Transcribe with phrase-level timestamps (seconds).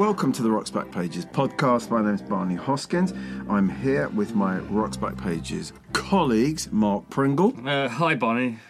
[0.00, 1.90] Welcome to the Rocks Back Pages podcast.
[1.90, 3.12] My name is Barney Hoskyns.
[3.50, 8.60] I'm here with my Rocks Back Pages colleagues, Mark Pringle Uh, hi, Barney.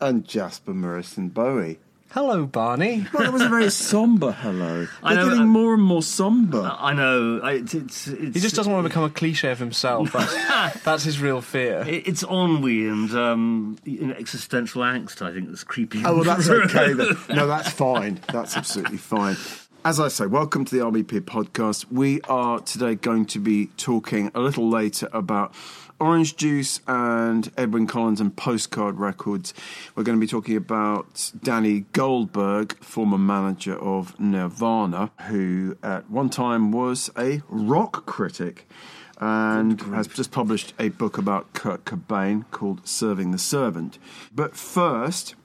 [0.00, 1.78] and Jasper Morrison Bowie.
[2.12, 3.06] Hello, Barney.
[3.12, 4.86] Well, that was a very somber hello.
[5.02, 6.62] I They're know, getting uh, more and more somber.
[6.78, 7.40] I know.
[7.42, 10.12] I, it's, it's, it's, He just doesn't want to become a cliche of himself.
[10.14, 11.84] That's, that's his real fear.
[11.86, 15.20] it- It's ennui and um, existential angst.
[15.20, 16.06] I think that's creeping.
[16.06, 17.16] Oh, well, that's okay then.
[17.28, 18.20] No, that's fine.
[18.32, 19.36] That's absolutely fine.
[19.82, 21.90] As I say, welcome to the RBP podcast.
[21.90, 25.54] We are today going to be talking a little later about
[25.98, 29.54] Orange Juice and Edwyn Collins and Postcard Records.
[29.94, 36.28] We're going to be talking about Danny Goldberg, former manager of Nirvana, who at one
[36.28, 38.68] time was a rock critic
[39.16, 43.98] and has just published a book about Kurt Cobain called Serving the Servant.
[44.30, 45.36] But first,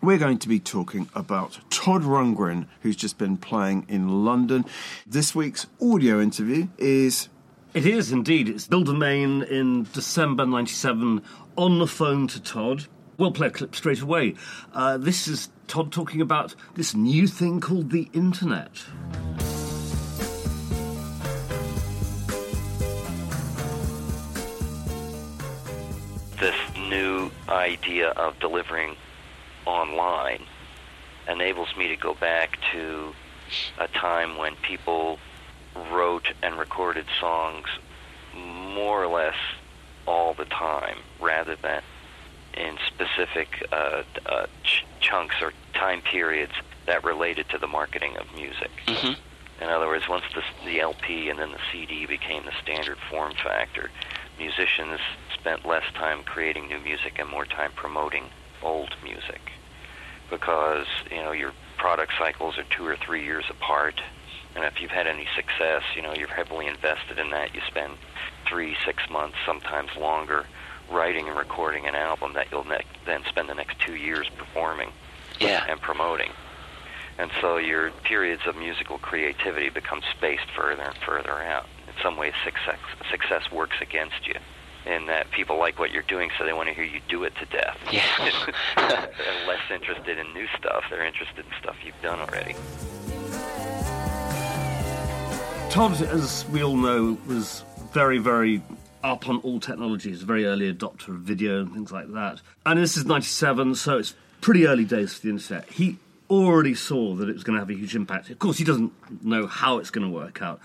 [0.00, 4.64] we're going to be talking about Todd Rundgren, who's just been playing in London.
[5.06, 7.28] This week's audio interview is
[7.74, 8.48] It is indeed.
[8.48, 11.22] It's Bill DeMain in December '97
[11.56, 12.86] on the phone to Todd.
[13.16, 14.34] We'll play a clip straight away.
[14.72, 18.70] Uh, this is Todd talking about this new thing called the internet.
[26.40, 26.54] this
[26.88, 28.94] new idea of delivering
[29.68, 30.40] online
[31.28, 33.12] enables me to go back to
[33.78, 35.18] a time when people
[35.92, 37.66] wrote and recorded songs
[38.34, 39.36] more or less
[40.06, 41.82] all the time rather than
[42.54, 46.52] in specific uh, uh, ch- chunks or time periods
[46.86, 48.70] that related to the marketing of music.
[49.60, 53.34] In other words, once the, the LP and then the CD became the standard form
[53.34, 53.90] factor,
[54.38, 54.98] musicians
[55.34, 58.24] spent less time creating new music and more time promoting
[58.62, 59.40] old music
[60.30, 64.00] because you know your product cycles are two or three years apart
[64.54, 67.92] and if you've had any success you know you're heavily invested in that you spend
[68.48, 70.44] three six months sometimes longer
[70.90, 74.90] writing and recording an album that you'll ne- then spend the next two years performing
[75.40, 75.64] Yeah.
[75.68, 76.30] and promoting
[77.18, 81.66] and so your periods of musical creativity become spaced further and further out.
[81.88, 82.78] In some ways, success,
[83.10, 84.36] success works against you
[84.88, 87.34] in that people like what you're doing, so they want to hear you do it
[87.36, 87.78] to death.
[87.92, 88.04] Yeah.
[88.76, 90.84] They're less interested in new stuff.
[90.90, 92.54] They're interested in stuff you've done already.
[95.70, 97.62] Todd, as we all know, was
[97.92, 98.62] very, very
[99.04, 102.40] up on all technologies, a very early adopter of video and things like that.
[102.66, 105.68] And this is 97, so it's pretty early days for the internet.
[105.70, 105.98] He
[106.30, 108.30] already saw that it was going to have a huge impact.
[108.30, 108.92] Of course, he doesn't
[109.24, 110.60] know how it's going to work out.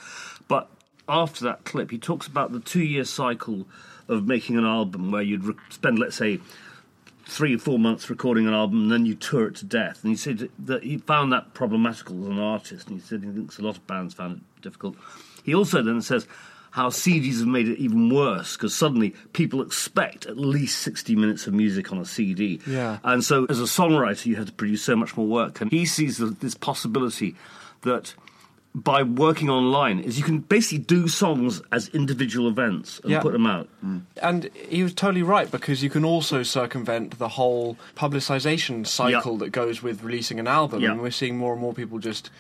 [0.48, 0.70] But
[1.08, 3.66] after that clip, he talks about the two year cycle
[4.08, 6.40] of making an album where you'd re- spend, let's say,
[7.26, 10.04] three or four months recording an album and then you tour it to death.
[10.04, 13.32] And he said that he found that problematical as an artist, and he said he
[13.32, 14.96] thinks a lot of bands found it difficult.
[15.44, 16.28] He also then says
[16.72, 21.46] how CDs have made it even worse because suddenly people expect at least 60 minutes
[21.46, 22.60] of music on a CD.
[22.66, 22.98] Yeah.
[23.04, 25.62] And so as a songwriter, you have to produce so much more work.
[25.62, 27.36] And he sees this possibility
[27.84, 28.16] that
[28.76, 33.22] by working online is you can basically do songs as individual events and Yeah.
[33.22, 33.68] put them out.
[33.86, 34.02] Mm.
[34.22, 39.38] And he was totally right because you can also circumvent the whole publicization cycle Yeah.
[39.40, 40.82] that goes with releasing an album.
[40.82, 40.92] Yeah.
[40.92, 42.32] And we're seeing more and more people just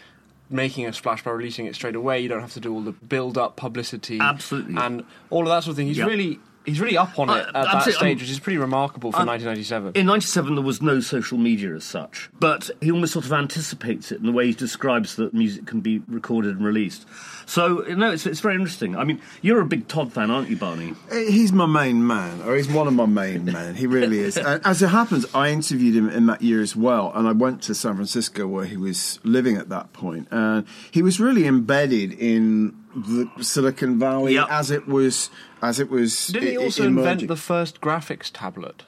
[0.49, 2.19] making a splash by releasing it straight away.
[2.21, 4.19] You don't have to do all the build up publicity.
[4.19, 4.75] Absolutely.
[4.75, 5.87] And all of that sort of thing.
[5.87, 8.57] He's really he's really up on Uh, it at that stage, I'm- which is pretty
[8.57, 9.91] remarkable for Um, 1997.
[9.95, 14.11] In 97, there was no social media as such, but he almost sort of anticipates
[14.11, 17.05] it in the way he describes that music can be recorded and released.
[17.45, 18.95] So, no, it's, it's very interesting.
[18.95, 20.93] I mean, you're a big Todd fan, aren't you, Barney?
[21.11, 23.75] He's my main man, or he's one of my main men.
[23.75, 24.37] He really is.
[24.43, 27.61] And as it happens, I interviewed him in that year as well, and I went
[27.63, 32.13] to San Francisco where he was living at that point, and he was really embedded
[32.13, 34.47] in the Silicon Valley Yep.
[34.49, 35.29] as it was.
[35.61, 36.27] As it was.
[36.27, 37.11] Didn't he also emerging.
[37.11, 38.83] invent the first graphics tablet?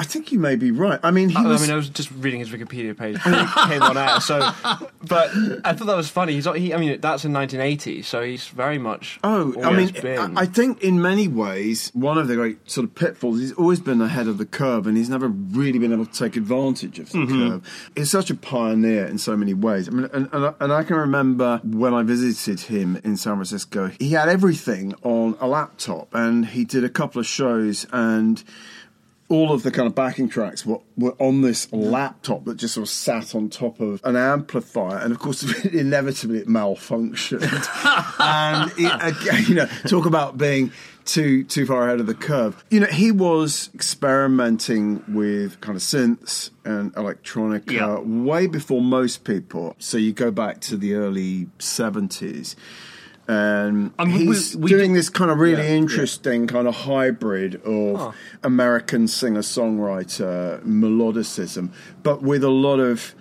[0.00, 1.00] I think you may be right.
[1.02, 1.62] I mean, he I, I was.
[1.62, 4.20] mean, I was just reading his Wikipedia page came on air.
[4.20, 4.38] So,
[5.06, 5.30] but
[5.64, 6.34] I thought that was funny.
[6.34, 9.18] He's he, I mean, that's in 1980, so he's very much.
[9.24, 10.36] Oh, I mean, been.
[10.38, 13.80] I I think in many ways, one of the great sort of pitfalls, he's always
[13.80, 17.10] been ahead of the curve and he's never really been able to take advantage of
[17.10, 17.48] the Mm-hmm.
[17.50, 17.90] curve.
[17.96, 19.88] He's such a pioneer in so many ways.
[19.88, 23.34] I mean, and, and, I- and I can remember when I visited him in San
[23.34, 28.42] Francisco, he had everything on a laptop and he did a couple of shows and
[29.30, 32.86] all of the kind of backing tracks were, were on this laptop that just sort
[32.86, 37.42] of sat on top of an amplifier, and of course, inevitably it malfunctioned.
[38.20, 40.72] and it, again, you know, talk about being
[41.04, 42.62] too too far ahead of the curve.
[42.70, 47.98] You know, he was experimenting with kind of synths and electronica Yeah.
[48.00, 49.74] way before most people.
[49.78, 52.56] So you go back to the early seventies.
[53.30, 55.76] Um, and I mean, we- he's we doing do- this kind of really Yeah, yeah.
[55.76, 61.68] interesting kind of hybrid of American singer songwriter melodicism,
[62.02, 63.14] but with a lot of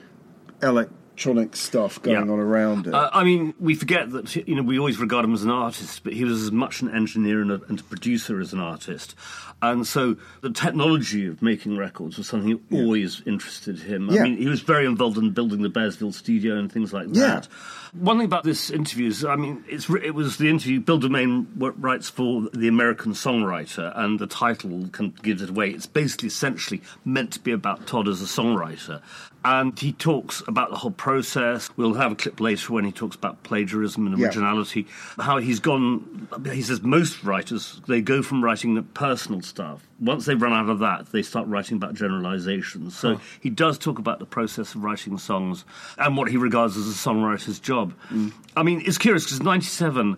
[1.17, 2.33] electronic stuff going Yeah.
[2.33, 2.93] on around it.
[2.93, 6.03] Uh, I mean, we forget that you know we always regard him as an artist,
[6.03, 9.15] but he was as much an engineer and a, and a producer as an artist,
[9.61, 14.09] and so the technology of making records was something that always interested him.
[14.11, 14.21] Yeah.
[14.21, 17.27] I mean, he was very involved in building the Bearsville studio and things like Yeah.
[17.27, 17.47] that.
[17.93, 20.79] One thing about this interview is, I mean, it's it was the interview.
[20.81, 25.71] Bill DeMain writes for the American songwriter, and the title can gives it away.
[25.71, 29.01] It's basically essentially meant to be about Todd as a songwriter,
[29.47, 31.69] and he talks about the whole process.
[31.77, 34.25] We'll have a clip later when he talks about plagiarism and Yeah.
[34.25, 34.87] originality.
[35.17, 36.27] How he's gone.
[36.51, 39.87] He says most writers they go from writing the personal stuff.
[39.99, 42.95] Once they've run out of that, they start writing about generalizations.
[42.97, 45.63] So he does talk about the process of writing songs
[45.97, 47.93] and what he regards as a songwriter's job.
[48.11, 48.33] Mm.
[48.55, 50.17] I mean, it's curious because '97,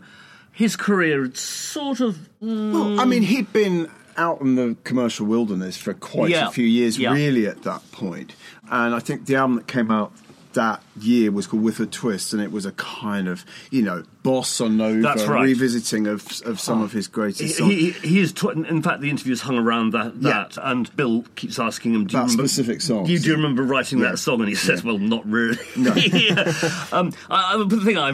[0.52, 3.90] his career had sort of Well, I mean, he'd been
[4.20, 6.48] out in the commercial wilderness for quite Yeah.
[6.48, 7.14] a few years, Yeah.
[7.14, 8.34] really, at that point.
[8.70, 10.12] And I think the album that came out
[10.60, 14.04] that year was called With a Twist, and it was a kind of, you know,
[14.24, 15.44] bossa nova That's right.
[15.44, 17.72] revisiting of of some of his greatest He, songs.
[17.74, 18.34] he, he is.
[18.34, 20.14] Tw- in fact, the interview's hung around that.
[20.20, 20.48] Yeah.
[20.62, 23.10] and Bill keeps asking him, "Do you remember specific songs.
[23.10, 24.12] You do you remember writing Yeah.
[24.12, 25.58] that song?" And he says, "Well, not really."
[26.20, 26.54] Yeah.
[26.92, 28.12] um, I, I, the thing I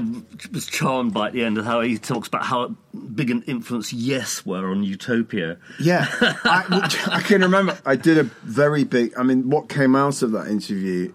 [0.51, 2.75] was charmed by at the end of how he talks about how
[3.15, 5.57] big an influence Yes were on Utopia.
[5.79, 7.77] Yeah, I, I can remember.
[7.85, 9.13] I did a very big.
[9.17, 11.11] I mean, what came out of that interview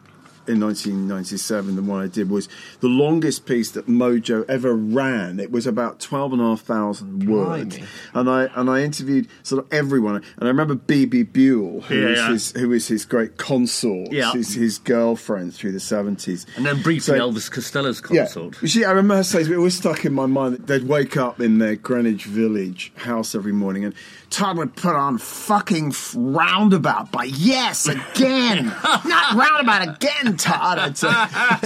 [0.50, 2.48] in 1997, the one I did was
[2.80, 5.40] the longest piece that Mojo ever ran.
[5.40, 7.88] It was about twelve and a half thousand words, Blimey.
[8.14, 10.16] and I and I interviewed sort of everyone.
[10.16, 12.28] And I remember Bebe Buell, who Yeah, was yeah.
[12.30, 14.32] his who was his great consort, Yeah.
[14.32, 18.56] his, his girlfriend through the 70s, And then briefly, So- Elvis Costello's consort.
[18.62, 18.68] yeah.
[18.68, 21.40] See, I remember her saying, it was stuck in my mind that they'd wake up
[21.40, 23.94] in their Greenwich Village house every morning and
[24.30, 28.66] Todd would put on fucking Roundabout by Yes again.
[29.04, 30.78] Not Roundabout again, Todd.
[30.78, 30.96] I'd.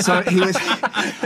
[0.02, 0.56] So he was,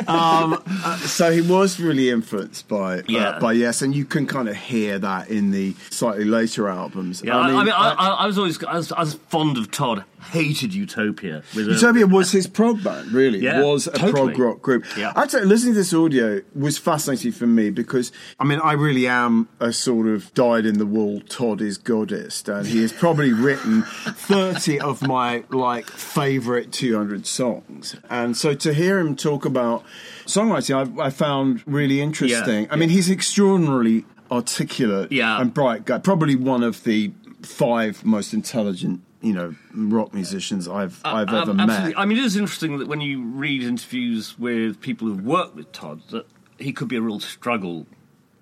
[0.06, 3.39] um, uh, so he was really influenced by, uh, Yeah.
[3.39, 7.23] by Yes, and you can kind of hear that in the slightly later albums.
[7.25, 9.71] Yeah, I, I mean, I, I, I was always I was, I was fond of
[9.71, 10.05] Todd.
[10.20, 11.43] Hated Utopia.
[11.55, 13.38] With a, Utopia was his prog band, really.
[13.38, 14.12] Yeah, was a totally.
[14.35, 14.85] prog rock group.
[14.97, 15.12] Yeah.
[15.17, 19.49] I'd listening to this audio was fascinating for me because, I mean, I really am
[19.61, 23.82] a sort of dyed in the wool Todd is goddess, and he has probably written
[23.82, 27.97] 30 of my, like, favourite 200 songs.
[28.11, 29.85] And so to hear him talk about
[30.26, 32.64] songwriting, I, I found really interesting.
[32.64, 35.41] Yeah, I mean, he's extraordinarily articulate Yeah.
[35.41, 35.99] and bright guy.
[35.99, 37.12] Probably one of the
[37.43, 41.94] five most intelligent, you know, rock musicians I've I've ever Um, met.
[41.99, 45.73] I mean, it is interesting that when you read interviews with people who've worked with
[45.73, 46.26] Todd, that
[46.59, 47.87] he could be a real struggle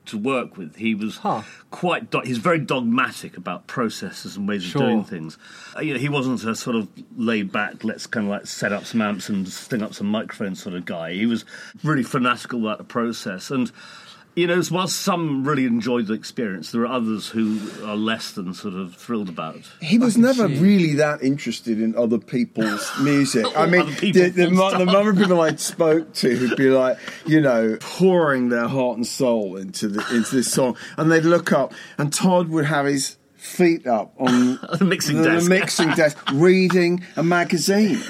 [0.06, 0.76] to work with.
[0.76, 1.42] He was Huh.
[1.70, 2.10] quite.
[2.12, 4.82] Do- he's very dogmatic about processes and ways Sure.
[4.82, 5.36] of doing things.
[5.76, 8.72] Uh, you know, he wasn't a sort of laid back, let's kind of like set
[8.72, 11.12] up some amps and sting up some microphones sort of guy.
[11.14, 11.44] He was
[11.82, 13.72] really fanatical about the process and.
[14.36, 18.52] You know, whilst some really enjoyed the experience, there are others who are less than
[18.52, 19.64] sort of thrilled about it.
[19.80, 20.58] He was never see.
[20.58, 23.46] really that interested in other people's music.
[23.56, 27.40] I mean, the, the, the number of people I spoke to who'd be like, you
[27.40, 31.72] know, pouring their heart and soul into the into this song, and they'd look up,
[31.96, 35.48] and Todd would have his feet up on The mixing the, desk.
[35.48, 38.00] mixing desk, reading a magazine.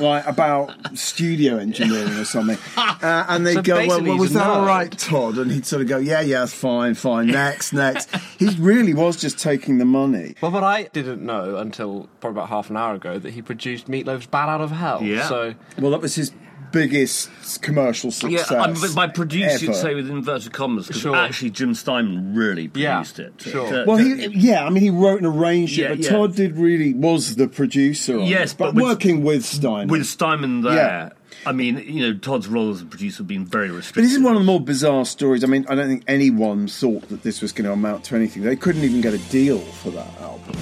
[0.00, 4.46] Like about studio engineering or something, uh, and they'd So go, "Well, well was that
[4.46, 7.26] all right, Todd?" And he'd sort of go, "Yeah, yeah, it's fine, fine.
[7.26, 10.34] Next, next." he really was just taking the money.
[10.40, 13.88] Well, but I didn't know until probably about half an hour ago that he produced
[13.88, 15.28] Meatloaf's "Bat Out of Hell." Yeah.
[15.28, 16.32] So Well, that was his
[16.72, 17.30] biggest
[17.62, 18.50] commercial Yeah, success.
[18.52, 19.78] I mean, but by produce, you'd ever.
[19.78, 21.16] say with inverted commas, because Sure.
[21.16, 23.32] actually Jim Steinman really Yeah, produced it.
[23.38, 23.84] sure.
[23.86, 26.10] Well, he, yeah, I mean, he wrote and arranged it, but yeah.
[26.10, 28.18] Todd did really was the producer.
[28.18, 29.88] On Yes, it, but but, with- working with Stein.
[29.88, 31.08] with Steinman there, Yeah.
[31.46, 34.18] I mean, you know, Todd's role as a producer had been very but this is
[34.20, 35.42] one of the more bizarre stories.
[35.42, 38.42] I mean, I don't think anyone thought that this was going to amount to anything.
[38.42, 40.54] They couldn't even get a deal for that album.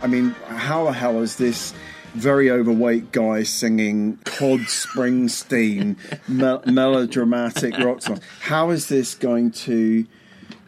[0.00, 1.74] I mean, how the hell is this
[2.14, 5.96] very overweight guy singing Todd Springsteen
[6.28, 8.20] mel- melodramatic rock songs?
[8.40, 10.06] How is this going to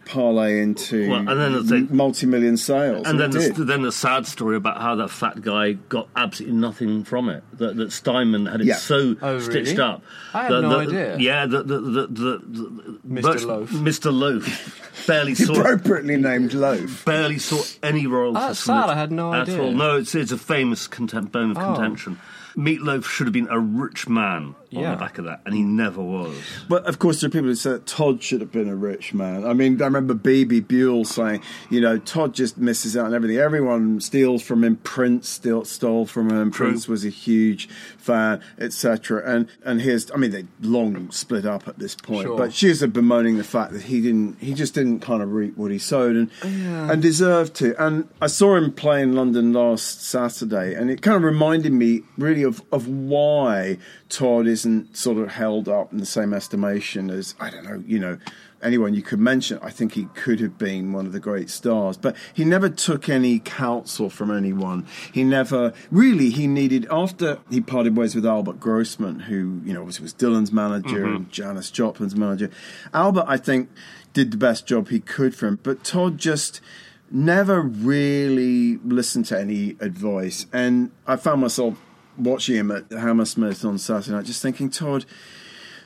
[0.04, 3.06] parlay into Well, and then the- multi-million sales.
[3.06, 6.56] And It then the, then the sad story about how that fat guy got absolutely
[6.58, 7.42] nothing from it.
[7.58, 8.76] That, that Steinman had it Yeah.
[8.76, 9.80] so Oh, stitched really?
[9.80, 10.02] up.
[10.34, 11.16] I had The- no the- idea.
[11.18, 13.22] Yeah, the, the, the, the, the, Mr.
[13.22, 13.70] virtu- Loaf.
[13.70, 14.12] Mr.
[14.12, 17.04] Loaf barely saw appropriately named loaf.
[17.04, 18.42] barely saw any royalties.
[18.42, 19.62] That's from sad, I had no at idea.
[19.62, 19.72] all.
[19.72, 21.74] No, it's it's a famous content, bone of Oh.
[21.74, 22.18] contention.
[22.56, 24.90] Meatloaf should have been a rich man on Yeah.
[24.92, 26.36] the back of that, and he never was.
[26.68, 29.14] But of course, there are people who say that Todd should have been a rich
[29.14, 29.44] man.
[29.44, 33.38] I mean, I remember Bebe Buell saying, you know, Todd just misses out on everything.
[33.38, 34.76] Everyone steals from him.
[34.76, 36.50] Prince still stole from him.
[36.50, 36.68] True.
[36.68, 39.22] Prince was a huge fan, etc.
[39.24, 42.26] And and here's, I mean, they long split up at this point.
[42.26, 42.36] Sure.
[42.36, 45.70] But she's bemoaning the fact that he didn't, he just didn't kind of reap what
[45.70, 47.74] he sowed, and and deserved to.
[47.84, 52.02] And I saw him play in London last Saturday, and it kind of reminded me
[52.18, 53.78] really of of why
[54.08, 57.98] Todd isn't sort of held up in the same estimation as I don't know, you
[57.98, 58.18] know,
[58.62, 59.58] anyone you could mention.
[59.60, 63.10] I think he could have been one of the great stars, but he never took
[63.10, 64.86] any counsel from anyone.
[65.12, 69.80] He never really he needed after he parted ways with Albert Grossman, who you know
[69.80, 71.16] obviously was Dylan's manager mm-hmm.
[71.16, 72.50] and Janis Joplin's manager.
[72.94, 73.68] Albert, I think,
[74.14, 76.62] did the best job he could for him, but Todd just
[77.10, 80.46] never really listened to any advice.
[80.52, 81.78] And I found myself
[82.16, 85.04] watching him at Hammersmith on Saturday night, just thinking, Todd,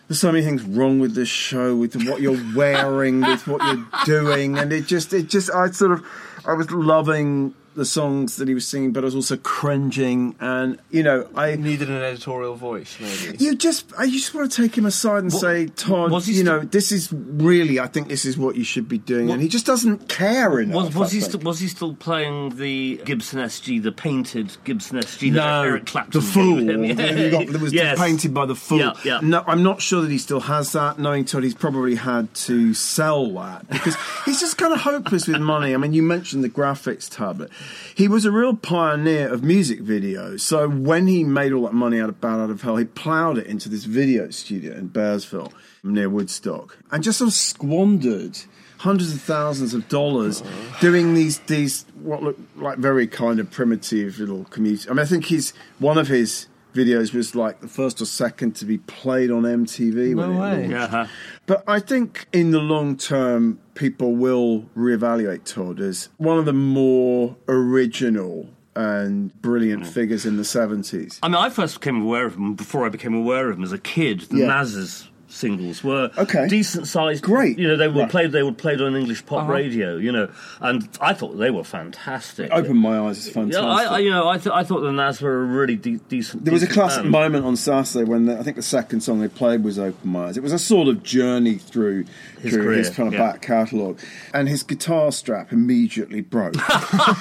[0.06, 3.86] there's so many things wrong with this show, with what you're wearing, with what you're
[4.04, 6.06] doing, and it just, it just, I sort of,
[6.46, 10.78] I was loving the songs that he was singing, but I was also cringing, and
[10.90, 11.56] you know, I.
[11.56, 13.42] Needed an editorial voice, maybe.
[13.42, 16.44] You just, I just want to take him aside and Wa- say, Todd, you st-
[16.44, 19.48] know, this is really, I think this is what you should be doing, and he
[19.48, 20.74] just doesn't care enough.
[20.86, 25.32] Was, was he st- was he still playing the Gibson SG, the painted Gibson SG
[25.32, 27.98] that No, Eric Clapton the fool that got- that was Yes.
[27.98, 28.78] painted by the fool.
[28.78, 29.20] Yeah, yeah.
[29.22, 30.98] No, I'm not sure that he still has that.
[30.98, 35.40] Knowing Todd, he's probably had to sell that because he's just kind of hopeless with
[35.40, 35.74] money.
[35.74, 37.50] I mean, you mentioned the graphics tablet.
[37.94, 40.40] He was a real pioneer of music videos.
[40.40, 43.38] So when he made all that money out of Bat Out of Hell, he ploughed
[43.38, 48.38] it into this video studio in Bearsville near Woodstock and just sort of squandered
[48.78, 50.42] hundreds of thousands of dollars
[50.80, 54.88] doing these these what look like very kind of primitive little community.
[54.88, 58.54] I mean, I think he's one of his videos was like the first or second
[58.56, 60.14] to be played on MTV.
[60.14, 60.34] No it way.
[60.36, 60.70] launched.
[60.70, 61.06] Yeah, uh-huh.
[61.46, 66.52] But I think in the long term, people will reevaluate Todd as one of the
[66.52, 71.18] more original and brilliant figures in the 70s.
[71.22, 73.72] I mean, I first became aware of him before I became aware of him as
[73.72, 74.20] a kid.
[74.22, 74.46] The Yeah.
[74.46, 76.48] Nazz's singles were Okay.
[76.48, 77.22] decent sized.
[77.22, 77.58] Great.
[77.58, 78.10] You know, they were Right.
[78.10, 78.32] played.
[78.32, 79.52] They were played on English pop Uh-huh.
[79.52, 79.96] radio.
[79.96, 80.28] You know,
[80.60, 82.50] and I thought they were fantastic.
[82.52, 83.64] Open My Eyes is Yeah, fantastic.
[83.64, 86.44] I, I, you know, I, th- I thought the Nazz were a really de- decent.
[86.44, 87.10] There was a classic band.
[87.12, 90.26] moment on Saturday when the, I think the second song they played was "Open My
[90.28, 92.04] Eyes." It was a sort of journey through
[92.40, 93.32] His through his kind of yeah.
[93.32, 93.98] back catalogue,
[94.32, 96.54] and his guitar strap immediately broke.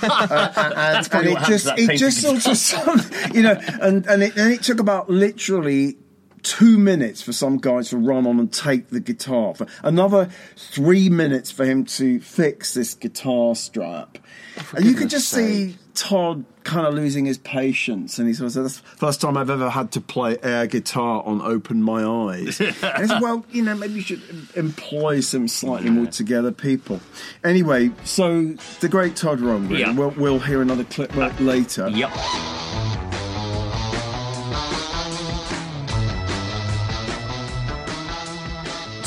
[0.09, 3.01] Uh, and, probably and what it just to that it just sort of some,
[3.33, 5.97] you know, and and it, and it took about literally.
[6.47, 9.53] Two minutes for some guys to run on and take the guitar.
[9.53, 14.17] For another three minutes for him to fix this guitar strap.
[14.73, 18.53] and you could just see Todd kind of losing his patience, and he sort of
[18.53, 22.05] said, "That's the first time I've ever had to play air guitar on Open My
[22.05, 24.21] Eyes." and he said, "Well, you know, maybe you should
[24.55, 27.01] employ some slightly more together people."
[27.43, 29.97] Anyway, so the great Todd Rundgren.
[29.97, 31.89] We'll, we'll hear another clip later.
[31.89, 32.11] Yep.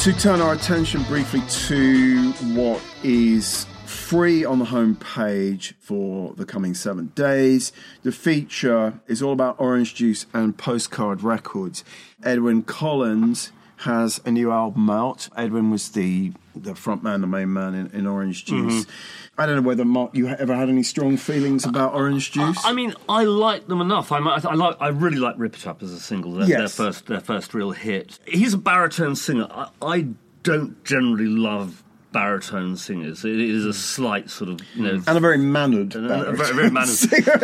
[0.04, 6.72] To turn our attention briefly to what is free on the homepage for the coming
[6.72, 7.70] seven days.
[8.02, 11.84] The feature is all about orange juice and postcard records.
[12.22, 15.28] Edwyn Collins has a new album out.
[15.36, 18.84] Edwyn was the the front man, the main man in, in Orange Juice.
[18.84, 19.40] Mm-hmm.
[19.40, 22.60] I don't know whether Mark, you ever had any strong feelings about Orange Juice.
[22.64, 24.12] I mean, I like them enough.
[24.12, 24.76] I, I, I like.
[24.80, 26.32] I really like "Rip It Up" as a single.
[26.32, 26.58] Their, Yes.
[26.58, 28.18] their first, their first real hit.
[28.26, 29.46] He's a baritone singer.
[29.50, 30.06] I, I
[30.42, 31.82] don't generally love
[32.12, 33.24] baritone singers.
[33.24, 36.00] It is a slight sort of, you know, and a very mannered, a
[36.32, 36.88] very, very mannered.
[36.88, 37.38] singer.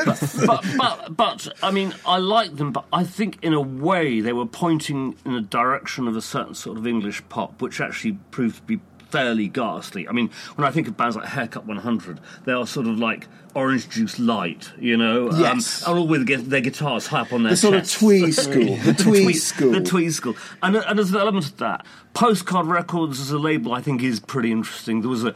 [0.47, 4.33] but, but, but, I mean, I like them, but I think in a way they
[4.33, 8.57] were pointing in a direction of a certain sort of English pop, which actually proved
[8.57, 8.81] to be
[9.17, 10.07] fairly ghastly.
[10.07, 13.27] I mean, when I think of bands like Haircut 100, they are sort of like
[13.55, 15.33] Orange Juice Light, you know?
[15.33, 15.87] Yes.
[15.87, 18.93] Um, all with their guitars high up on their the sort of twee school, the
[18.99, 19.73] twee school.
[19.73, 20.37] The Twee School.
[20.63, 21.87] And, and there's an element of that.
[22.13, 25.01] Postcard Records as a label, I think, is pretty interesting.
[25.01, 25.35] There was a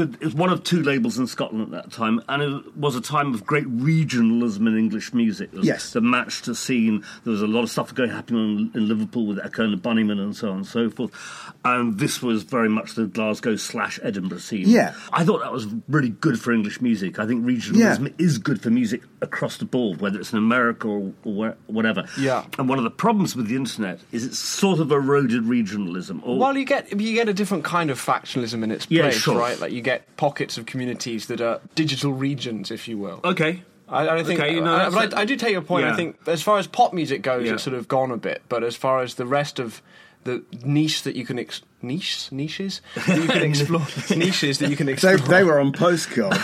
[0.00, 3.00] it was one of two labels in Scotland at that time, and it was a
[3.00, 5.50] time of great regionalism in English music.
[5.52, 5.92] It was Yes.
[5.92, 7.04] the match to scene.
[7.24, 10.18] There was a lot of stuff going happening in Liverpool with Echo and the Bunnymen
[10.18, 11.10] and so on and so forth.
[11.64, 14.68] And this was very much the Glasgow slash Edinburgh scene.
[14.68, 14.94] Yeah.
[15.12, 17.18] I thought that was really good for English music.
[17.18, 18.12] I think regionalism Yeah.
[18.26, 22.06] is good for music across the board, whether it's in America or, or where, whatever.
[22.18, 22.44] Yeah.
[22.58, 26.20] And one of the problems with the internet is it's sort of eroded regionalism.
[26.22, 29.14] Or, Well, you get you get a different kind of factionalism in its Yeah, place,
[29.16, 29.38] sure.
[29.38, 29.58] right?
[29.60, 33.20] Like you get pockets of communities that are digital regions, if you will.
[33.24, 33.62] okay.
[33.88, 35.84] I, I think, Okay, no, I, uh, but I, I do take your point.
[35.84, 35.92] Yeah.
[35.92, 37.54] I think as far as pop music goes, Yeah.
[37.54, 38.40] it's sort of gone a bit.
[38.48, 39.82] But as far as the rest of
[40.22, 44.76] the niche that you can ex- niche niches that you can explore niches that you
[44.76, 45.16] can explore.
[45.18, 46.32] they were on postcard.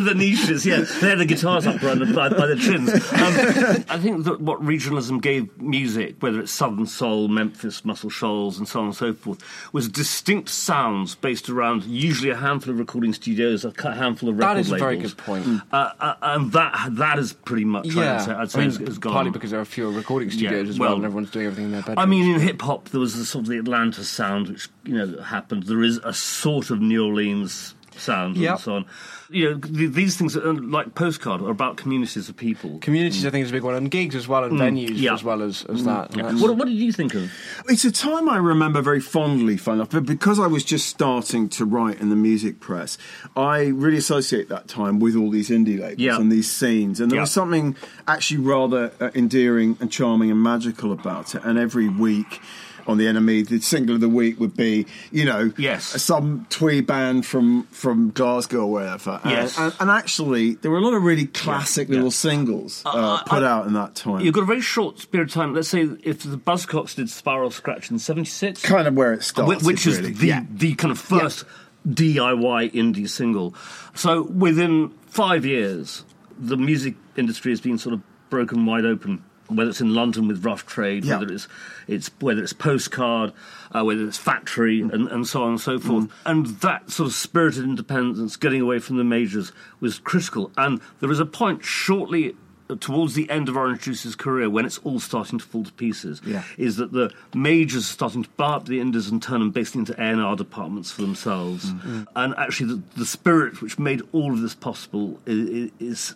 [0.00, 0.84] the niches, yeah.
[1.00, 2.90] They're the guitars up by, the- by, by the chins.
[3.12, 8.58] Um, I think that what regionalism gave music, whether it's Southern Soul, Memphis, Muscle Shoals,
[8.58, 12.78] and so on and so forth, was distinct sounds based around usually a handful of
[12.78, 15.46] recording studios, a handful of record that is a very good point.
[15.72, 18.68] Uh, uh, and that that is pretty much, Yeah, I'd say, I'd say I mean,
[18.70, 19.12] is, is gone.
[19.12, 21.72] partly because there are fewer recording studios as well, well, and everyone's doing everything in
[21.72, 21.98] their bedrooms.
[21.98, 24.98] I mean, in hip hop, there was the sort of the Atlanta sound, which you
[24.98, 25.64] know happened.
[25.64, 28.50] There is a sort of New Orleans sound Yep.
[28.50, 28.86] and so on.
[29.30, 32.78] You know, th- these things are like postcard are about communities of people.
[32.78, 33.26] communities, mm.
[33.26, 34.60] I think, is a big one, and gigs as well, and mm.
[34.60, 35.12] venues yeah.
[35.12, 35.84] as well as, as mm.
[35.84, 36.16] that.
[36.16, 36.32] Yeah.
[36.40, 37.30] What, what did you think of?
[37.68, 41.48] It's a time I remember very fondly, fun enough, but because I was just starting
[41.50, 42.96] to write in the music press,
[43.36, 46.16] I really associate that time with all these indie labels Yeah.
[46.16, 47.00] and these scenes.
[47.00, 47.22] And there Yeah.
[47.22, 51.42] was something actually rather uh, endearing and charming and magical about it.
[51.44, 52.40] And every week
[52.88, 53.46] on the NME.
[53.48, 55.84] the single of the week would be, you know, Yes.
[56.02, 59.20] some twee band from, from Glasgow or wherever.
[59.22, 59.58] And- Yes.
[59.58, 61.96] And, and actually, there were a lot of really classic Yeah.
[61.96, 64.20] little singles uh, put out in that time.
[64.24, 65.54] You've got a very short period of time.
[65.54, 69.62] Let's say if the Buzzcocks did Spiral Scratch in '76, kind of where it started,
[69.64, 70.12] which is really.
[70.12, 70.44] the Yeah.
[70.50, 71.44] the kind of first
[71.88, 73.54] DIY indie single.
[73.94, 76.04] So within five years,
[76.38, 79.22] the music industry has been sort of broken wide open.
[79.48, 81.18] Whether it's in London with Rough Trade, Yeah.
[81.18, 81.48] whether it's
[81.86, 83.32] it's whether it's Postcard,
[83.72, 84.92] uh, whether it's Factory, mm.
[84.92, 86.10] and, and so on and so forth, mm.
[86.26, 90.50] and that sort of spirited independence, getting away from the majors, was critical.
[90.56, 92.36] And there is a point shortly
[92.70, 95.72] uh, towards the end of Orange Juice's career when it's all starting to fall to
[95.72, 96.42] pieces Yeah.
[96.58, 99.80] is that the majors are starting to buy up the indies and turn them basically
[99.80, 101.72] into A&R departments for themselves.
[101.72, 102.06] Mm.
[102.14, 106.14] And actually, the, the spirit which made all of this possible is, is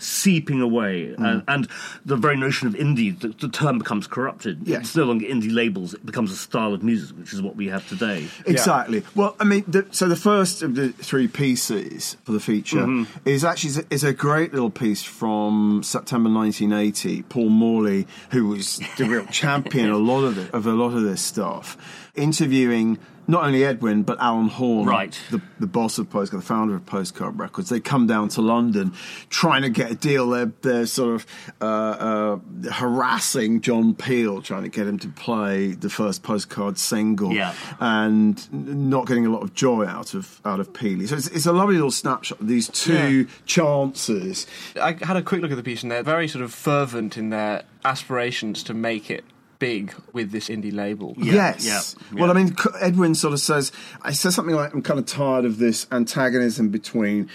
[0.00, 1.14] seeping away.
[1.16, 1.68] And, and
[2.04, 4.60] the very notion of indie, the, the term becomes corrupted.
[4.64, 4.80] Yes.
[4.80, 7.68] It's no longer indie labels, it becomes a style of music, which is what we
[7.68, 8.28] have today.
[8.46, 9.02] Exactly.
[9.14, 13.28] Well, I mean, the, so the first of the three pieces for the feature Mm-hmm.
[13.28, 17.22] is actually is a great little piece from September 1980.
[17.24, 21.02] Paul Morley, who was the real champion a lot of it, of a lot of
[21.02, 21.76] this stuff,
[22.14, 22.98] interviewing
[23.30, 25.18] not only Edwyn but Alan Horne, Right.
[25.30, 27.68] the, the boss of Postcard, the founder of Postcard Records.
[27.70, 28.92] They come down to London
[29.28, 30.30] trying to get a deal.
[30.30, 31.26] They're, they're sort of
[31.60, 37.32] uh, uh, harassing John Peel, trying to get him to play the first Postcard single
[37.32, 37.54] Yeah.
[37.78, 41.06] and not getting a lot of joy out of out of Peely.
[41.08, 44.46] So it's, it's a lovely little snapshot of these two chances.
[44.80, 47.30] I had a quick look at the piece, and they're very sort of fervent in
[47.30, 49.24] their aspirations to make it
[49.60, 51.14] big with this indie label.
[51.16, 51.64] yes.
[51.64, 52.30] yeah, Well.
[52.30, 53.70] I mean, Edwyn sort of says,
[54.02, 57.30] I says something like, I'm kind of tired of this antagonism between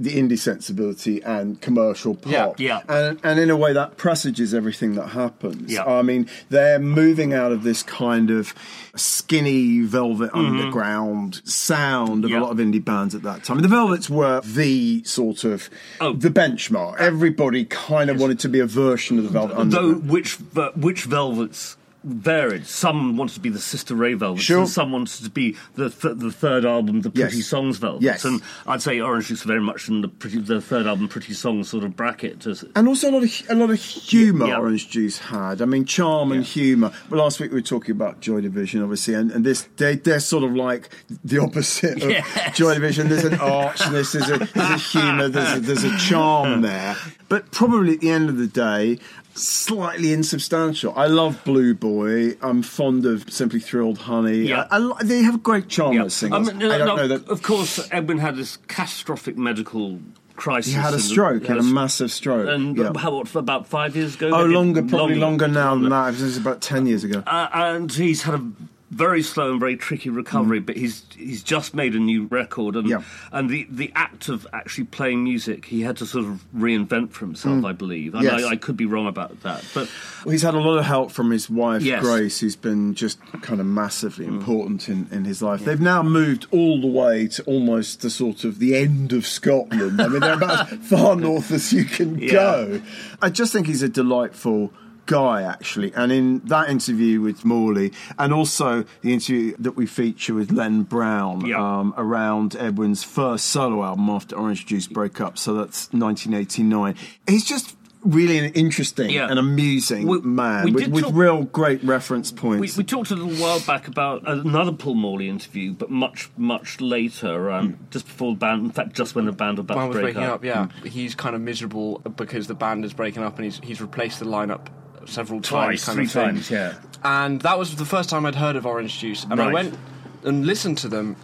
[0.00, 2.30] the indie sensibility and commercial pop.
[2.32, 2.82] Yeah, yeah.
[2.88, 5.72] And, and in a way, that presages everything that happens.
[5.72, 5.84] Yeah.
[5.84, 8.54] I mean, they're moving out of this kind of
[8.94, 12.34] skinny Velvet Underground sound of Mm-hmm.
[12.34, 12.40] Yeah.
[12.40, 13.60] a lot of indie bands at that time.
[13.60, 16.12] The Velvets were the sort of Oh.
[16.12, 16.98] the benchmark.
[16.98, 20.10] Everybody kind of wanted to be a version of the Velvet Though Underground.
[20.10, 20.34] which
[20.76, 22.66] which velvets varied.
[22.66, 24.60] Some wanted to be the Sister Ray Velvets, Sure.
[24.60, 27.46] and some wanted to be the th- the third album, the Pretty Yes.
[27.46, 28.02] Songs Velvets.
[28.04, 28.24] Yes.
[28.24, 31.68] And I'd say Orange Juice very much in the pretty, the third album, Pretty Songs
[31.68, 32.46] sort of bracket.
[32.76, 34.58] And also a lot of a lot of humour Yeah.
[34.58, 35.60] Orange Juice had.
[35.60, 36.92] I mean, charm and humour.
[37.10, 40.20] But last week we were talking about Joy Division, obviously, and, and this they they're
[40.20, 40.90] sort of like
[41.24, 42.56] the opposite of Yes.
[42.56, 43.08] Joy Division.
[43.08, 46.96] There's an archness, there's a, there's a humour, there's a, there's a charm there.
[47.28, 48.98] But probably at the end of the day.
[49.38, 50.92] Slightly insubstantial.
[50.96, 52.36] I love Blue Boy.
[52.42, 54.38] I'm fond of Simply Thrilled Honey.
[54.38, 54.66] Yeah.
[54.70, 56.04] I, I they have great charm yeah.
[56.04, 56.48] as singles.
[56.48, 60.00] I, mean, I don't no, know that Of course, Edwin had this catastrophic medical
[60.36, 60.72] crisis.
[60.72, 61.42] he had a stroke.
[61.42, 62.48] He had a massive stroke.
[62.48, 62.92] And yeah.
[62.96, 64.30] how what, about five years ago?
[64.32, 64.54] Oh, maybe?
[64.54, 66.14] longer, probably longer, now than that.
[66.14, 67.22] It was about ten years ago.
[67.26, 68.52] Uh, and he's had a
[68.90, 70.66] very slow and very tricky recovery, mm.
[70.66, 73.02] but he's he's just made a new record, and Yeah.
[73.32, 77.26] and the, the act of actually playing music, he had to sort of reinvent for
[77.26, 77.68] himself, mm.
[77.68, 78.14] I believe.
[78.14, 78.44] And Yes.
[78.44, 79.90] I, I could be wrong about that, but
[80.24, 82.02] Well, he's had a lot of help from his wife, Yes.
[82.02, 84.38] Grace, who's been just kind of massively mm.
[84.38, 85.64] important in, in his life.
[85.64, 90.00] They've now moved all the way to almost the sort of the end of Scotland.
[90.00, 92.32] I mean, they're about as far north as you can Yeah.
[92.32, 92.82] go.
[93.20, 94.72] I just think he's a delightful
[95.08, 95.92] guy, actually.
[95.94, 100.82] And in that interview with Morley, and also the interview that we feature with Len
[100.82, 101.56] Brown Yeah.
[101.80, 106.94] um, around Edwyn's first solo album after Orange Juice broke up, so that's 1989,
[107.26, 109.26] he's just really an interesting Yeah.
[109.28, 112.76] and amusing We- man we with, with talk- real great reference We, points.
[112.76, 117.50] we talked a little while back about another Paul Morley interview, but much, much later,
[117.50, 119.98] um, just before the band, in fact, just when the band were about Band to
[119.98, 120.66] was break breaking up, yeah.
[120.66, 120.86] Hmm.
[120.86, 124.26] He's kind of miserable because the band is breaking up and he's he's replaced the
[124.26, 124.66] lineup
[125.08, 125.96] several Twice, times.
[125.96, 126.74] kind three times, yeah.
[127.02, 129.24] And that was the first time I'd heard of Orange Juice.
[129.24, 129.76] And I went
[130.24, 131.16] and listened to them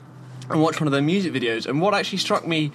[0.51, 1.67] and watched one of their music videos.
[1.67, 2.73] And what actually struck me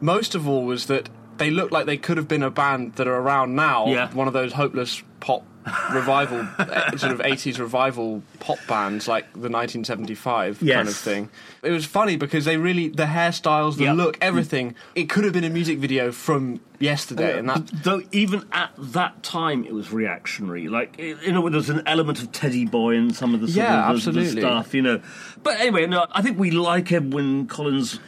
[0.00, 3.06] most of all was that they looked like they could have been a band that
[3.06, 3.86] are around now.
[3.86, 4.12] Yeah.
[4.12, 5.44] One of those hopeless pop
[5.92, 11.30] revival, eh, sort of 80s revival pop bands like the 1975 kind of thing.
[11.62, 13.96] It was funny because they really, the hairstyles, the Yep.
[13.96, 17.38] look, everything, it could have been a music video from yesterday.
[17.38, 20.66] And that, Though even at that time it was reactionary.
[20.66, 23.56] Like you know, there was an element of Teddy Boy in some of the sort
[23.58, 24.40] Yeah, of the- the absolutely.
[24.42, 25.00] stuff, you know.
[25.44, 28.00] But anyway, no, I think we like Edwyn Collins,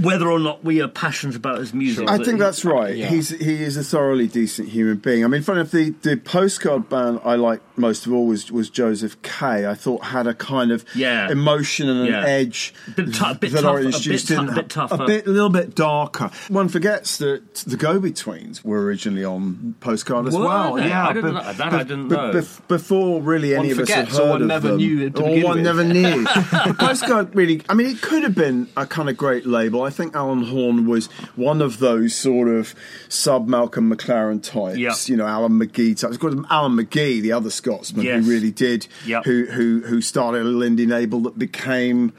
[0.00, 2.08] whether or not we are passionate about his music.
[2.08, 2.94] I think he- that's right.
[2.96, 3.08] Yeah.
[3.08, 5.24] He's he is a thoroughly decent human being.
[5.24, 8.70] I mean, funny enough, the, the postcard band I liked most of all was, was
[8.70, 9.66] Josef K.
[9.66, 11.28] I thought had a kind of Yeah.
[11.30, 14.94] emotion and an edge Bit bit that tough- Orange a bit bit tougher.
[14.94, 16.30] a uh, bit, a little bit darker.
[16.48, 20.74] One forgets that the Go Betweens were originally on postcard as Were well.
[20.74, 20.88] they?
[20.88, 22.32] Yeah, I didn't know- that I didn't know.
[22.32, 25.22] bef- before really any One of us had heard one of never them, knew or
[25.42, 25.64] one with.
[25.64, 26.24] never knew.
[26.78, 27.62] postcard really.
[27.68, 29.82] I mean, it could have been a kind of great label.
[29.82, 32.74] I think Alan Horne was one of those sort of
[33.08, 34.78] sub Malcolm McLaren types.
[34.78, 34.94] Yeah.
[35.06, 36.14] You know, Alan McGee types.
[36.14, 38.24] Of course, Alan McGee, the other Scotsman Yes.
[38.24, 39.22] who really did, Yeah.
[39.24, 42.12] who who who started a Lindy label that became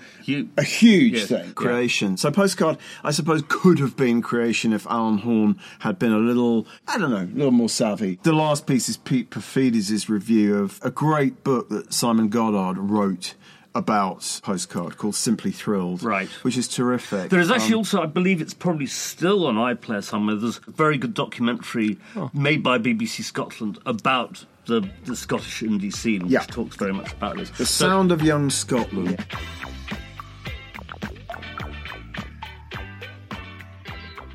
[0.57, 1.27] A huge Yes.
[1.27, 1.45] thing.
[1.47, 1.51] Yeah.
[1.53, 2.17] Creation.
[2.17, 6.67] So postcard, I suppose, could have been creation if Alan Horne had been a little,
[6.87, 8.19] I don't know, a little more savvy.
[8.23, 13.35] The last piece is Pete Paphides' review of a great book that Simon Goddard wrote
[13.75, 16.29] about postcard called Simply Thrilled, Right.
[16.41, 17.29] Which is terrific.
[17.29, 20.35] There is actually Um, also, I believe it's probably still on iPlayer somewhere.
[20.35, 22.31] There's a very good documentary Oh.
[22.33, 26.39] made by BBC Scotland about the, the Scottish indie scene, which Yeah.
[26.47, 27.51] talks very much about this.
[27.51, 29.23] the So- sound of young Scotland.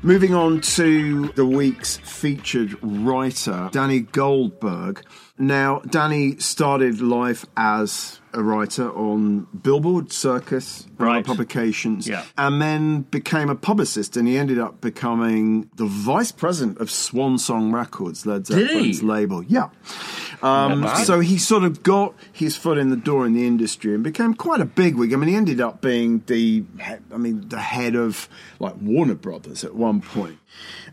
[0.05, 5.01] Moving on to the week's featured writer, Danny Goldberg.
[5.37, 11.25] Now, Danny started life as a writer on Billboard, Circus, and other Right.
[11.25, 12.23] publications, Yeah.
[12.37, 17.37] and then became a publicist, and he ended up becoming the vice president of Swan
[17.37, 19.43] Song Records, Led Zeppelin's label.
[19.43, 19.69] Yeah.
[20.41, 24.03] Um, so he sort of got his foot in the door in the industry and
[24.03, 25.13] became quite a bigwig.
[25.13, 26.63] I mean, he ended up being the,
[27.13, 28.27] I mean, the head of
[28.59, 30.37] like Warner Brothers at one point.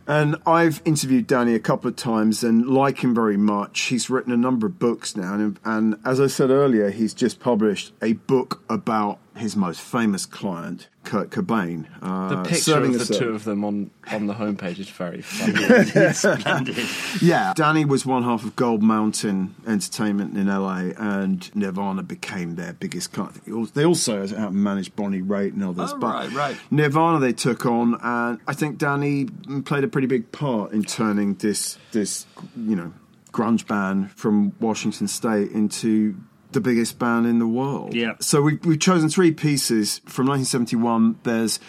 [0.06, 3.80] And I've interviewed Danny a couple of times and like him very much.
[3.82, 7.38] He's written a number of books now, and, and as I said earlier, he's just
[7.38, 11.86] published a book about his most famous client, Kurt Cobain.
[12.00, 16.12] Uh, the picture of the two of them on, on the homepage is very funny.
[16.12, 16.86] Splendid.
[17.20, 22.74] Yeah, Danny was one half of Gold Mountain Entertainment in LA, and Nirvana became their
[22.74, 23.40] biggest client.
[23.74, 26.56] They also as it happened, managed Bonnie Raitt and others, Oh, but right, right.
[26.70, 29.24] Nirvana they took on, and I think Danny
[29.64, 32.26] played a pretty big part in turning this this
[32.56, 32.92] you know
[33.32, 36.16] grunge band from Washington State into
[36.52, 37.94] the biggest band in the world.
[37.94, 38.12] Yeah.
[38.20, 41.18] So we, we've chosen three pieces from 1971.
[41.22, 41.60] There's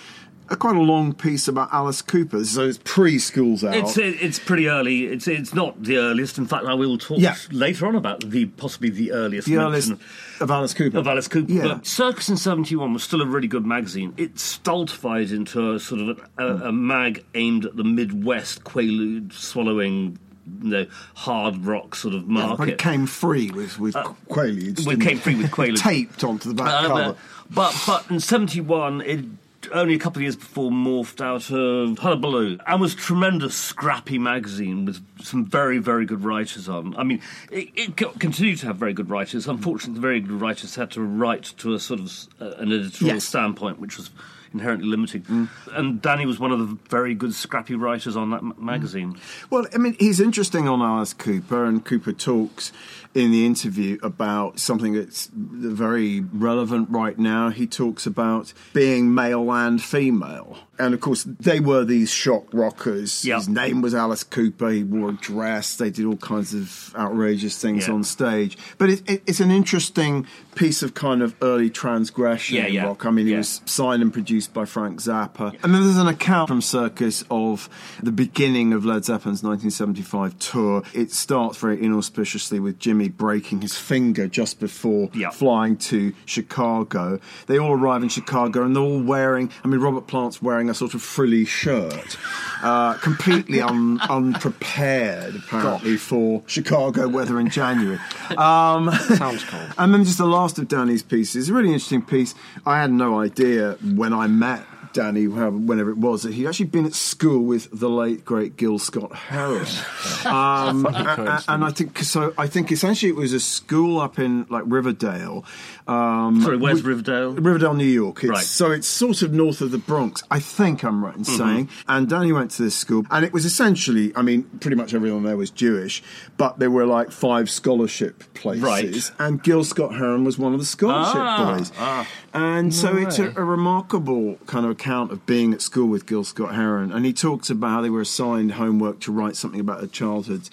[0.49, 3.73] a quite a long piece about Alice Cooper, so it's pre-schools out.
[3.73, 5.05] It's uh, it's pretty early.
[5.05, 6.37] It's it's not the earliest.
[6.37, 7.35] In fact, I will talk Yeah.
[7.51, 9.93] later on about the possibly the earliest the earliest
[10.41, 10.97] of Alice Cooper.
[10.97, 11.49] of Alice Cooper.
[11.49, 11.63] Yeah.
[11.63, 14.13] But Circus in '71 was still a really good magazine.
[14.17, 19.31] It stultified into a sort of a, a, a mag aimed at the Midwest, Quaalude
[19.31, 20.17] swallowing,
[20.61, 20.85] you know,
[21.15, 22.69] hard rock sort of but market.
[22.69, 24.79] it came free with with Quaaludes.
[24.79, 25.77] Uh, Well, it came free with Quaaludes.
[25.79, 27.15] taped onto the back Uh, cover.
[27.49, 29.25] but but in '71 it
[29.73, 34.17] only a couple of years before morphed out of Hullabaloo and was a tremendous, scrappy
[34.17, 36.95] magazine with some very, very good writers on.
[36.97, 39.47] I mean, it, it continued to have very good writers.
[39.47, 42.11] Unfortunately, the very good writers had to write to a sort of
[42.41, 43.25] uh, an editorial Yes.
[43.25, 44.09] standpoint, which was
[44.53, 45.21] inherently limiting.
[45.23, 45.49] Mm.
[45.73, 48.59] And Danny was one of the very good, scrappy writers on that m- mm.
[48.59, 49.17] magazine.
[49.49, 52.71] Well, I mean, he's interesting on Alice Cooper, and Cooper talks
[53.13, 57.49] in the interview about something that's very relevant right now.
[57.49, 60.57] He talks about being male and female.
[60.79, 63.25] And of course, they were these shock rockers.
[63.25, 63.37] Yep.
[63.37, 64.69] His name was Alice Cooper.
[64.69, 65.75] He wore a dress.
[65.75, 67.95] They did all kinds of outrageous things Yeah.
[67.95, 68.57] on stage.
[68.77, 72.85] But it, it, it's an interesting piece of kind of early transgression Yeah, yeah.
[72.85, 73.05] rock.
[73.05, 73.37] I mean, it Yeah.
[73.37, 75.55] was signed and produced by Frank Zappa.
[75.63, 77.69] And then there's an account from Circus of
[78.03, 80.83] the beginning of Led Zeppelin's 1975 tour.
[80.93, 87.19] It starts very inauspiciously with Jimmy breaking his finger just before flying to Chicago.
[87.47, 90.73] They all arrive in Chicago and they're all wearing, I mean, Robert Plant's wearing a
[90.73, 92.17] sort of frilly shirt,
[92.61, 97.99] uh, completely un, unprepared, apparently, for Chicago weather in January.
[98.37, 99.73] Um, Sounds cold.
[99.77, 102.35] and then just the last of Danny's pieces, a really interesting piece.
[102.65, 106.85] I had no idea when I met Danny, whenever it was, that he'd actually been
[106.85, 109.65] at school with the late great Gil Scott Heron.
[110.25, 112.33] um, and I think so.
[112.37, 115.45] I think essentially it was a school up in like Riverdale.
[115.91, 117.31] Um, Sorry, where's with- Riverdale?
[117.33, 118.23] Riverdale, New York.
[118.23, 118.43] It's, Right.
[118.43, 120.23] So it's sort of north of the Bronx.
[120.31, 121.37] I think I'm right in Mm-hmm.
[121.37, 121.69] saying.
[121.87, 125.23] And Danny went to this school, and it was essentially, I mean, pretty much everyone
[125.23, 126.01] there was Jewish,
[126.37, 128.63] but there were like five scholarship places.
[128.63, 129.11] Right.
[129.19, 131.71] And Gil Scott Heron was one of the scholarship Ah, boys.
[131.77, 132.07] ah.
[132.33, 136.23] And so it's a, a remarkable kind of account of being at school with Gil
[136.23, 136.91] Scott Heron.
[136.91, 140.49] And he talks about how they were assigned homework to write something about their childhoods.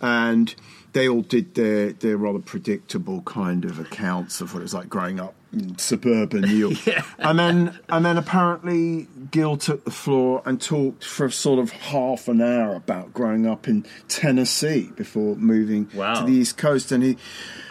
[0.00, 0.54] And
[0.92, 4.88] they all did their, their rather predictable kind of accounts of what it was like
[4.88, 7.04] growing up in suburban New York.
[7.18, 12.28] And then and then apparently Gil took the floor and talked for sort of half
[12.28, 16.20] an hour about growing up in Tennessee before moving Wow.
[16.20, 16.92] to the East Coast.
[16.92, 17.16] And he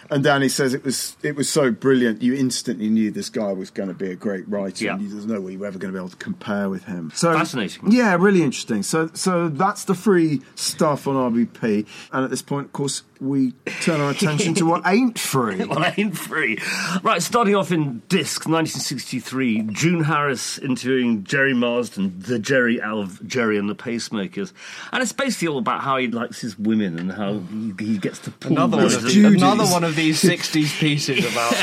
[0.10, 2.22] and Danny says it was it was so brilliant.
[2.22, 4.86] You instantly knew this guy was going to be a great writer.
[4.86, 4.96] Yeah.
[4.96, 7.12] And there's no way you were ever going to be able to compare with him.
[7.14, 7.92] So Fascinating.
[7.92, 8.84] Yeah, really interesting.
[8.84, 11.86] So so that's the free stuff on RBP.
[12.12, 13.52] And at this point, of course, we
[13.82, 15.58] turn our attention to what ain't free.
[15.68, 16.60] Well, I ain't free.
[17.04, 23.28] Right, starting off in Disc 1963, June Harris interviewing Gerry Marsden, the Gerry out of
[23.28, 24.54] Gerry and the Pacemakers.
[24.94, 28.20] And it's basically all about how he likes his women and how he, he gets
[28.20, 31.54] to pull Another one, of the- the, another one of these 60s pieces about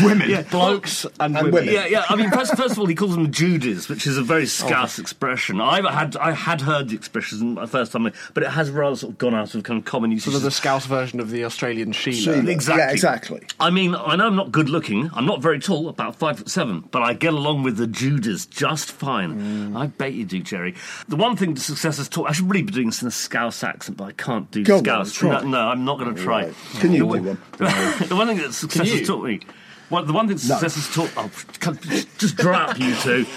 [0.02, 0.46] Women.
[0.50, 1.52] blokes and, And women.
[1.52, 1.74] women.
[1.74, 2.04] Yeah, yeah.
[2.08, 4.98] I mean, first, first of all, he calls them Judies, which is a very scarce
[4.98, 5.02] oh.
[5.02, 5.60] expression.
[5.60, 9.12] I had I had heard the expression the first time, but it has rather sort
[9.12, 10.32] of gone out of kind of common usage.
[10.32, 12.16] Sort of the Scouse version of the Australian Sheila.
[12.36, 12.50] Sheila.
[12.50, 12.82] Exactly.
[12.84, 13.40] Yeah, exactly.
[13.58, 15.10] I mean, I know I'm not good looking.
[15.14, 18.46] I'm not very tall, about five foot seven, but I get along with the Judas
[18.46, 19.72] just fine.
[19.72, 19.76] Mm.
[19.76, 20.74] I bet you do, Gerry.
[21.08, 23.10] The one thing the success has taught, I should really be doing this in a
[23.10, 25.12] Scouse accent, but I can't do Go on, Scouse.
[25.14, 25.40] try.
[25.42, 26.44] No, no, I'm not going to try.
[26.46, 26.54] Right.
[26.80, 27.38] Can you the, do one- one?
[28.08, 29.40] the one thing that success has taught me,
[29.88, 31.78] well, the one thing success has taught, oh, come-
[32.18, 33.26] just dry up, you two.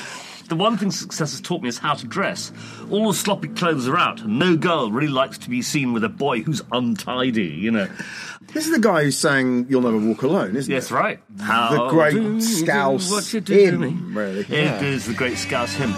[0.54, 2.52] The one thing success has taught me is how to dress.
[2.92, 4.22] All the sloppy clothes are out.
[4.22, 7.88] and No girl really likes to be seen with a boy who's untidy, you know.
[8.54, 10.94] This is the guy who sang "You'll Never Walk Alone," isn't Yes, it?
[10.94, 11.20] right.
[11.42, 13.98] How The great do you do Scouse what you do to hymn, me?
[14.13, 14.39] really.
[14.42, 14.82] It Yeah.
[14.84, 15.96] is the great Scouse hymn.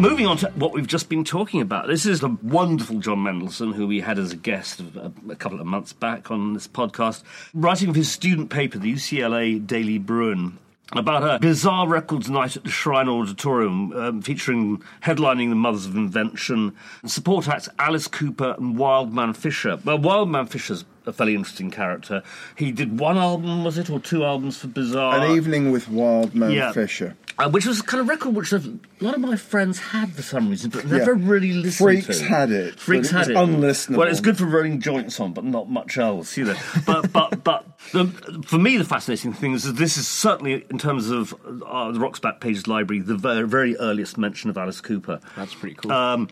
[0.00, 1.86] Moving on to what we've just been talking about.
[1.86, 5.60] This is the wonderful John Mendelsohn, who we had as a guest a, a couple
[5.60, 10.58] of months back on this podcast, writing for his student paper, the UCLA Daily Bruin,
[10.92, 15.94] about a bizarre records night at the Shrine Auditorium, um, featuring headlining the Mothers of
[15.94, 19.78] Invention, and support acts Alice Cooper and Wildman Fischer.
[19.84, 22.22] Well, Wildman Fischer's a fairly interesting character.
[22.56, 25.20] He did one album, was it, or two albums for Bizarre?
[25.20, 26.72] An evening with Wildman Yeah.
[26.72, 27.16] Fischer.
[27.40, 28.60] Uh, which was a kind of record which a
[29.00, 31.28] lot of my friends had for some reason, but never Yeah.
[31.30, 32.02] really listened to.
[32.02, 32.24] Freaks to.
[32.24, 33.34] had it, Freaks it had was it.
[33.36, 33.96] unlistenable.
[33.96, 36.56] Well, it's good for rolling joints on, but not much else, you know.
[36.86, 38.06] but but but the,
[38.46, 41.34] for me, the fascinating thing is that this is certainly, in terms of
[41.66, 45.18] uh, the Rock's Back Pages library, the very, very earliest mention of Alice Cooper.
[45.36, 45.90] That's pretty cool.
[45.90, 46.28] Um,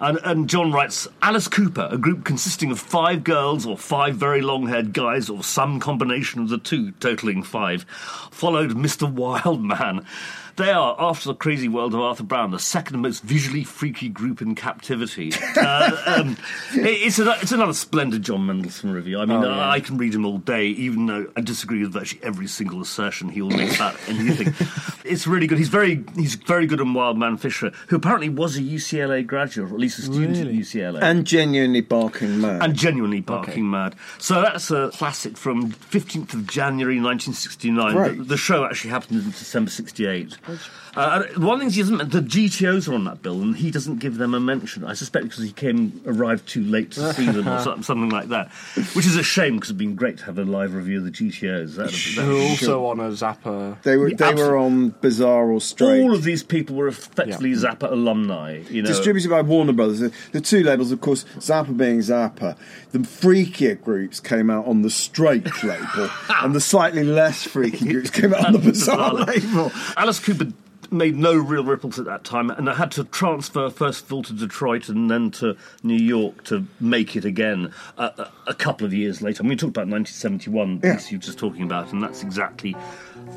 [0.00, 4.42] and, and John writes Alice Cooper, a group consisting of five girls or five very
[4.42, 7.84] long haired guys or some combination of the two, totaling five,
[8.30, 9.10] followed Mr.
[9.12, 10.06] Wildman.
[10.56, 14.42] They are, after the crazy world of Arthur Brown, the second most visually freaky group
[14.42, 15.32] in captivity.
[15.56, 16.36] uh, um,
[16.74, 19.18] it- it's, a, it's another splendid John Mendelsohn review.
[19.20, 19.68] I mean, Oh, yeah.
[19.70, 23.28] I can read him all day, even though I disagree with virtually every single assertion
[23.30, 24.54] he'll make about anything.
[25.04, 25.58] it's really good.
[25.58, 29.70] He's very he's very good on Wild Man Fischer, who apparently was a UCLA graduate,
[29.70, 30.50] or at least a student Really?
[30.58, 31.02] at UCLA.
[31.02, 32.62] And genuinely barking mad.
[32.62, 33.94] and genuinely barking mad.
[34.18, 37.94] So that's a classic from 15th of January 1969.
[37.94, 38.18] Great.
[38.18, 40.36] The, the show actually happened in December 68.
[40.42, 40.91] Pleasure.
[40.94, 43.98] Uh, and one thing he doesn't, the GTOs are on that bill, and he doesn't
[43.98, 44.84] give them a mention.
[44.84, 48.28] I suspect because he came arrived too late to see them or something, something like
[48.28, 48.50] that,
[48.94, 51.10] which is a shame because it'd been great to have a live review of the
[51.10, 51.76] GTOs.
[51.76, 53.82] That'd Who that'd are be- also on a Zappa.
[53.82, 56.02] they were Yeah, they were on Bizarre or Straight.
[56.02, 57.56] all of these people were effectively Yeah.
[57.70, 58.60] Zappa alumni.
[58.70, 60.00] You know, Distributed by Warner Brothers.
[60.00, 62.56] The, the two labels, of course, Zappa being Zappa.
[62.90, 66.10] The freakier groups came out on the straight label,
[66.42, 69.72] and the slightly less freaky groups came out on the bizarre label.
[69.96, 70.52] Alice Cooper
[70.92, 74.22] made no real ripples at that time, and I had to transfer first of all
[74.24, 78.10] to Detroit and then to New York to make it again uh,
[78.46, 79.42] a, a couple of years later.
[79.42, 80.94] I mean, we talked about 1971, Yeah.
[80.96, 82.76] piece you were just talking about, and that's exactly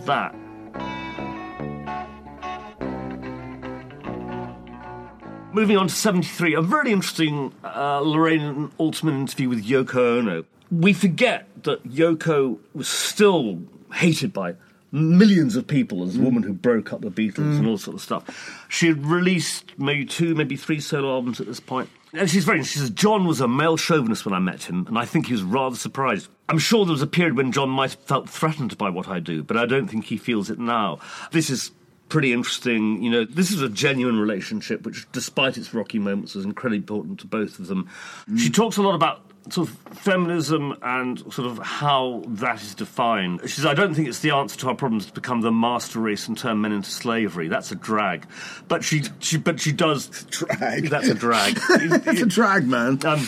[0.06, 0.36] that.
[5.54, 10.44] Moving on to 73, a very interesting uh, Loraine Alterman interview with Yoko Ono.
[10.70, 13.62] We forget that Yoko was still
[13.94, 14.56] hated by
[14.95, 16.23] millions of people as a mm.
[16.23, 17.69] woman who broke up the Beatles and mm.
[17.69, 18.65] all sort of stuff.
[18.69, 21.89] She had released maybe two, maybe three solo albums at this point.
[22.13, 24.97] And she's very, she says, John was a male chauvinist when I met him, and
[24.97, 26.29] I think he was rather surprised.
[26.47, 29.19] I'm sure there was a period when John might have felt threatened by what I
[29.19, 30.99] do, but I don't think he feels it now.
[31.31, 31.71] This is
[32.08, 33.01] pretty interesting.
[33.03, 37.19] You know, this is a genuine relationship, which, despite its rocky moments, was incredibly important
[37.21, 37.89] to both of them.
[38.29, 38.39] Mm.
[38.39, 43.41] She talks a lot about sort of feminism and sort of how that is defined.
[43.43, 45.99] She says, I don't think it's the answer to our problems to become the master
[45.99, 47.47] race and turn men into slavery.
[47.47, 48.25] That's a drag.
[48.67, 50.89] But she, she but she does Drag.
[50.89, 51.55] That's a drag.
[51.79, 52.99] That's a drag, man.
[53.05, 53.27] Um,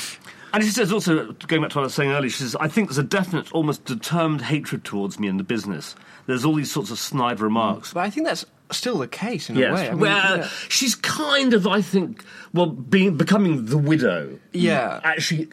[0.53, 2.67] and she says also, going back to what I was saying earlier, she says, I
[2.67, 5.95] think there's a definite, almost determined hatred towards me in the business.
[6.25, 7.93] There's all these sorts of snide remarks.
[7.93, 9.69] But I think that's still the case in Yes.
[9.71, 9.87] a way.
[9.87, 10.47] I mean, well, yeah.
[10.69, 14.39] she's kind of, I think, well, being becoming the widow.
[14.51, 14.99] Yeah.
[15.03, 15.49] Actually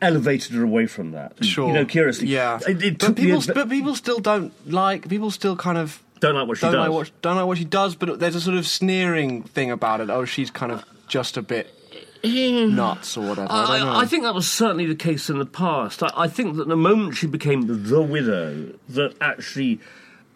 [0.00, 1.44] elevated her away from that.
[1.44, 1.68] Sure.
[1.68, 2.28] You know, curiously.
[2.28, 2.58] Yeah.
[2.66, 5.08] It, it but people, a but people still don't like.
[5.08, 6.80] People still kind of don't like what she don't does.
[6.80, 7.94] like what don't like what she does.
[7.94, 10.10] But there's a sort of sneering thing about it.
[10.10, 11.68] Oh, she's kind of just a bit
[12.22, 12.72] mm.
[12.72, 13.48] nuts or whatever.
[13.50, 13.92] I, don't know.
[13.92, 16.02] I, I think that was certainly the case in the past.
[16.02, 19.80] I, I think that the moment she became the widow, that actually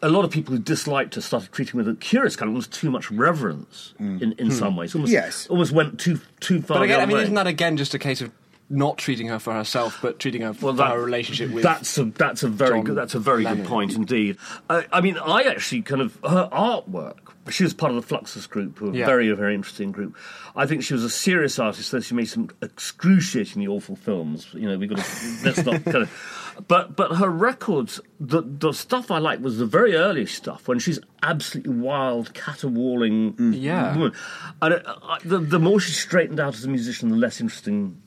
[0.02, 2.54] a lot of people who disliked her started treating her with a curious kind of
[2.54, 4.22] almost too much reverence mm.
[4.22, 4.52] in, in hmm.
[4.52, 4.94] some ways.
[4.94, 5.46] Almost, Yes.
[5.48, 6.78] almost went too too far.
[6.78, 7.22] But again, the I other mean, way.
[7.24, 8.30] isn't that again just a case of
[8.70, 11.62] not treating her for herself, but treating her for that- her relationship with?
[11.62, 13.62] that's a that's a very John good that's a very Lennon.
[13.62, 14.36] good point indeed.
[14.68, 17.16] I, I mean, I actually kind of her artwork.
[17.50, 19.06] She was part of the Fluxus group, who are a Yeah.
[19.06, 20.14] very very interesting group.
[20.54, 24.48] I think she was a serious artist, though she made some excruciatingly awful films.
[24.52, 26.64] You know, we got to let's not kind of.
[26.66, 30.78] But but her records, the the stuff I like was the very early stuff when
[30.78, 33.94] she's absolutely wild, caterwauling Yeah.
[33.96, 34.12] woman.
[34.60, 38.02] And uh, I, the the more she straightened out as a musician, the less interesting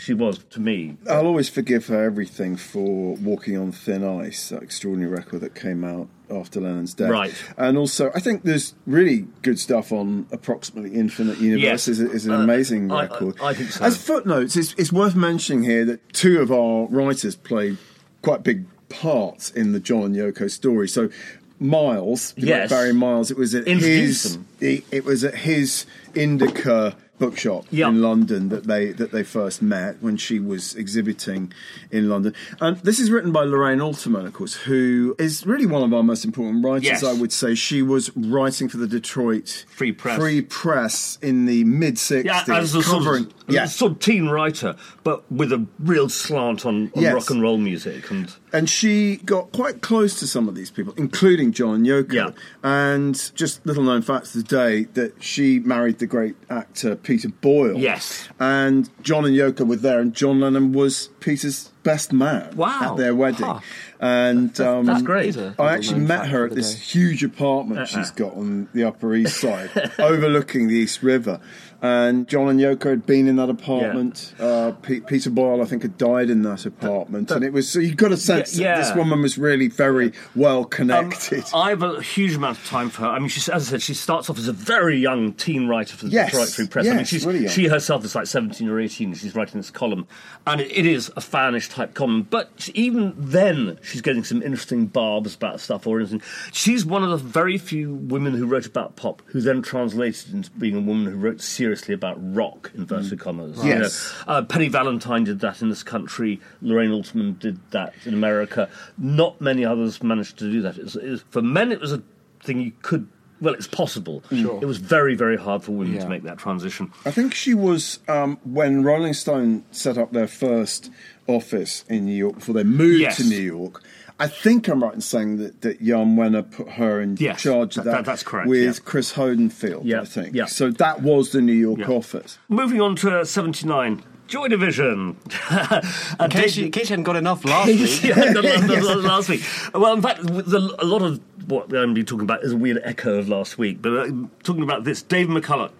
[0.00, 0.96] she was to me.
[1.08, 5.84] I'll always forgive her everything for Walking on Thin Ice, that extraordinary record that came
[5.84, 7.10] out after Lennon's death.
[7.10, 7.34] Right.
[7.56, 11.62] And also, I think there's really good stuff on Approximately Infinite Universe.
[11.64, 11.88] Yes.
[11.88, 13.36] is, is an Uh, amazing I- I- record.
[13.42, 13.84] I think so.
[13.84, 17.78] As footnotes, it's, it's worth mentioning here that two of our writers played
[18.22, 20.88] quite big parts in the John and Yoko story.
[20.88, 21.10] So
[21.58, 22.70] Miles, Yes.
[22.70, 24.46] Barry Miles, it was at Introduce his them.
[24.60, 25.84] it, it was at his
[26.14, 27.88] Indica bookshop Yeah.
[27.88, 31.52] in London that they that they first met when she was exhibiting
[31.92, 32.34] in London.
[32.60, 36.02] And this is written by Loraine Alterman, of course, who is really one of our
[36.02, 36.84] most important writers.
[36.84, 37.04] Yes.
[37.04, 40.18] I would say she was writing for the Detroit Free Press.
[40.18, 43.64] Free Press in the mid '60s, Yeah, a sort covering of, yeah.
[43.66, 47.14] sort of teen writer, but with a real slant on, on Yes.
[47.14, 48.10] rock and roll music.
[48.10, 52.12] And And she got quite close to some of these people, including John and Yoko.
[52.12, 52.30] Yeah.
[52.64, 57.78] And just little known fact today that she married the great actor Peter Boyle.
[57.78, 58.28] Yes.
[58.40, 62.90] And John and Yoko were there, and John Lennon was Peter's best man Wow.
[62.92, 63.46] at their wedding.
[63.46, 63.60] Huh.
[64.02, 65.28] And um, that's great.
[65.28, 66.80] Is a I little actually met her at this day.
[66.80, 71.38] huge apartment she's got on the Upper East Side, overlooking the East River.
[71.82, 74.34] And John and Yoko had been in that apartment.
[74.38, 77.78] Uh, Pe- Peter Boyle, I think, had died in that apartment, and it was so
[77.78, 81.42] you got a sense Yeah, that this woman was really very well Um, connected.
[81.54, 83.08] I have a huge amount of time for her.
[83.08, 85.96] I mean, she's, as I said, she starts off as a very young teen writer
[85.96, 86.86] for the Yes, Detroit Free Press.
[86.86, 89.14] I mean, she's, really she herself is like 17 or 18.
[89.14, 90.06] She's writing this column.
[90.46, 92.24] And it, it is a fanish type column.
[92.28, 96.22] But even then, she's getting some interesting barbs about stuff or anything.
[96.52, 100.50] She's one of the very few women who wrote about pop who then translated into
[100.52, 103.56] being a woman who wrote seriously about rock, inverted commas.
[103.64, 104.14] You know, Yes.
[104.26, 106.40] uh, Penny Valentine did that in this country.
[106.62, 108.68] Loraine Alterman did that in America.
[108.96, 110.78] Not many others managed to do that.
[110.78, 112.02] It was, it was- for men, it was a
[112.42, 113.08] thing you could.
[113.42, 114.22] Well, it's possible.
[114.28, 114.58] Sure.
[114.60, 116.02] It was very, very hard for women Yeah.
[116.02, 116.92] to make that transition.
[117.06, 120.90] I think she was um, when Rolling Stone set up their first
[121.30, 123.16] office in New York before they moved Yes.
[123.16, 123.82] to New York.
[124.18, 127.78] I think I'm right in saying that, that Jan Wenner put her in Yes, charge
[127.78, 127.96] of that- that.
[127.98, 128.84] that- that's correct, With yeah.
[128.84, 130.34] Chris Hodenfield, Yeah, I think.
[130.34, 130.44] yeah.
[130.44, 131.86] So that was the New York Yeah.
[131.88, 132.36] office.
[132.50, 134.02] Moving on to 79.
[134.28, 135.16] Joy Division.
[136.20, 138.04] In case, you, in case you hadn't got enough last week.
[138.04, 138.14] yeah,
[138.96, 139.42] last week.
[139.74, 142.52] Well, in fact, the, a lot of what I'm going to be talking about is
[142.52, 143.82] a weird echo of last week.
[143.82, 144.06] But uh,
[144.44, 145.70] talking about this, Dave McCulloch,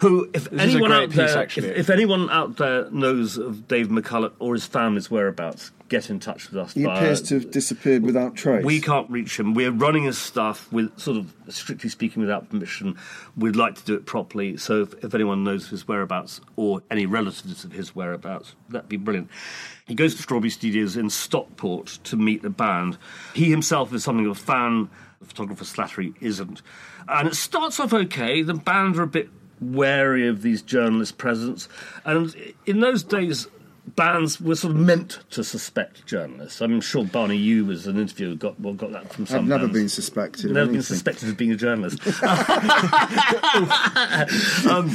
[0.00, 1.68] who, if is a anyone out there, piece, actually.
[1.68, 6.20] if, if anyone out there knows of Dave McCulloch or his family's whereabouts, get in
[6.20, 6.72] touch with us.
[6.72, 8.64] He via- appears to have disappeared without trace.
[8.64, 9.54] we can't reach him.
[9.54, 12.96] We're running his stuff with sort of strictly speaking without permission.
[13.36, 14.56] We'd like to do it properly.
[14.56, 18.96] So if, if anyone knows his whereabouts or any relatives of his whereabouts, that'd be
[18.96, 19.28] brilliant.
[19.86, 22.96] He goes to Strawberry Studios in Stockport to meet the band.
[23.34, 24.88] He himself is something of a fan.
[25.20, 26.62] The photographer Slattery isn't.
[27.08, 28.42] And it starts off okay.
[28.42, 29.28] The band are a bit
[29.60, 31.68] wary of these journalist presence.
[32.04, 32.34] And
[32.66, 33.46] in those days,
[33.96, 36.60] bands were sort of meant to suspect journalists.
[36.60, 39.64] I'm sure Barney you was an interviewer got well, got that from some I've never
[39.64, 39.78] bands.
[39.78, 40.50] been suspected.
[40.52, 41.98] Never been suspected of being a journalist.
[44.66, 44.90] um,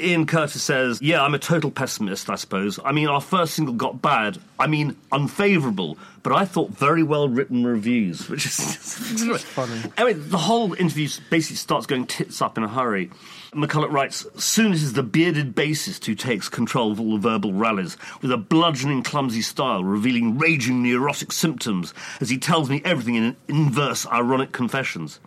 [0.00, 2.30] Ian Curtis says, "Yeah, I'm a total pessimist.
[2.30, 2.78] I suppose.
[2.84, 4.38] I mean, our first single got bad.
[4.58, 8.58] I mean, unfavourable, but I thought very well written reviews, which is
[9.42, 9.82] funny.
[9.96, 13.10] Anyway, the whole interview basically starts going tits up in a hurry."
[13.54, 17.52] McCulloch writes, Soon it is the bearded bassist who takes control of all the verbal
[17.52, 23.16] rallies, with a bludgeoning, clumsy style, revealing raging neurotic symptoms as he tells me everything
[23.16, 25.20] in inverse, ironic confessions.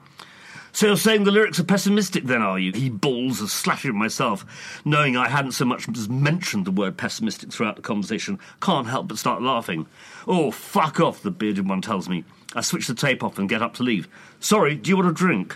[0.72, 2.72] So you're saying the lyrics are pessimistic then, are you?
[2.72, 6.98] He bawls as slashing at myself, knowing I hadn't so much as mentioned the word
[6.98, 8.40] pessimistic throughout the conversation.
[8.60, 9.86] Can't help but start laughing.
[10.28, 12.26] Oh, fuck off, the bearded one tells me.
[12.56, 14.08] I switch the tape off and get up to leave.
[14.40, 15.56] Sorry, do you want a drink?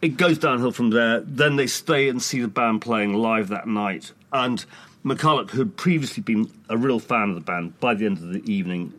[0.00, 1.20] It goes downhill from there.
[1.20, 4.12] Then they stay and see the band playing live that night.
[4.32, 4.64] And
[5.04, 8.32] McCulloch, who had previously been a real fan of the band, by the end of
[8.32, 8.94] the evening,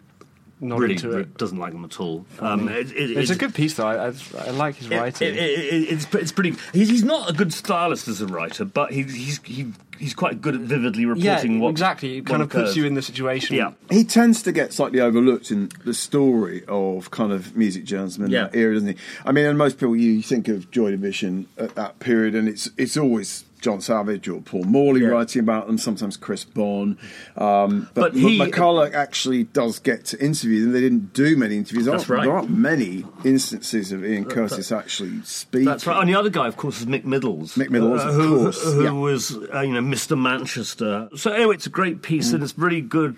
[0.64, 1.38] Not really into it.
[1.38, 2.26] doesn't like them at all.
[2.39, 3.88] Um, it- it- It's a good piece, though.
[3.88, 4.14] I, I,
[4.45, 5.28] I like his it- writing.
[5.34, 6.55] it- it- it's, it's pretty.
[6.72, 10.39] He's, he's not a good stylist as a writer, but he, he's he, he's quite
[10.41, 12.18] good at vividly yeah, reporting what exactly.
[12.18, 13.55] It what kind of puts you in the situation.
[13.55, 18.26] Yeah, He tends to get slightly overlooked in the story of kind of music journalism
[18.26, 18.43] in Yeah.
[18.43, 18.95] that era, doesn't he?
[19.26, 22.70] I mean, and most people you think of Joy Division at that period, and it's
[22.78, 25.07] it's always John Savage or Paul Morley Yeah.
[25.09, 25.78] writing about them.
[25.78, 26.97] Sometimes Chris Bohn,
[27.38, 30.72] um, but, But he- McCulloch actually does get to interview them.
[30.74, 31.86] They didn't do many interviews.
[31.86, 32.26] There That's aren't- right.
[32.26, 35.66] There aren't many instances of Ian Curtis actually speaking.
[35.66, 35.99] that's right.
[35.99, 37.55] And the other guy, of course, is Mick Middles.
[37.55, 38.91] Mick Middles, uh, of who, course, who yeah.
[38.91, 40.20] was uh, you know Mr.
[40.20, 41.07] Manchester.
[41.16, 43.18] So anyway, it's a great piece, and it's really good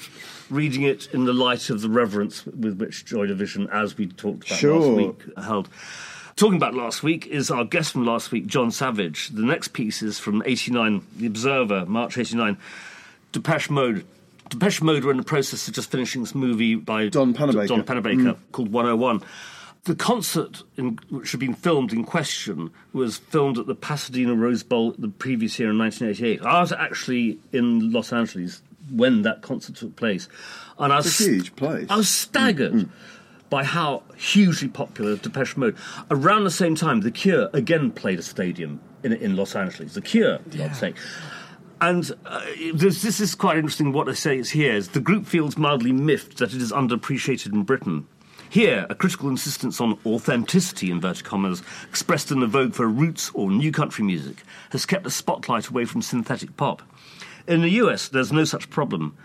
[0.50, 4.46] reading it in the light of the reverence with which Joy Division, as we talked
[4.48, 4.80] about Sure.
[4.80, 5.70] last week, held.
[6.36, 9.30] Talking about last week is our guest from last week, John Savage.
[9.30, 12.58] The next piece is from 89, The Observer, March 89,
[13.32, 14.06] Depeche Mode.
[14.50, 17.68] Depeche Mode were in the process of just finishing this movie by Don Pennebaker.
[17.68, 18.38] Don Pennebaker mm.
[18.52, 19.22] called 101.
[19.86, 24.64] The concert, in, which had been filmed in question, was filmed at the Pasadena Rose
[24.64, 26.46] Bowl the previous year in 1988.
[26.46, 30.30] I was actually in Los Angeles when that concert took place,
[30.80, 31.88] and I was It's a huge place.
[31.90, 32.90] I was staggered mm, mm.
[33.54, 35.78] By how hugely popular Depeche Mode.
[36.10, 39.94] Around the same time, The Cure again played a stadium in, in Los Angeles.
[39.94, 40.96] The Cure, for God's sake.
[41.80, 42.42] And uh,
[42.74, 43.92] this, this is quite interesting.
[43.92, 47.54] What they say is here is the group feels mildly miffed that it is underappreciated
[47.54, 48.08] in Britain.
[48.50, 53.52] Here, a critical insistence on authenticity, inverted commas, expressed in the vogue for roots or
[53.52, 54.42] new country music,
[54.72, 56.82] has kept the spotlight away from synthetic pop.
[57.48, 59.16] In the US, there's no such problem.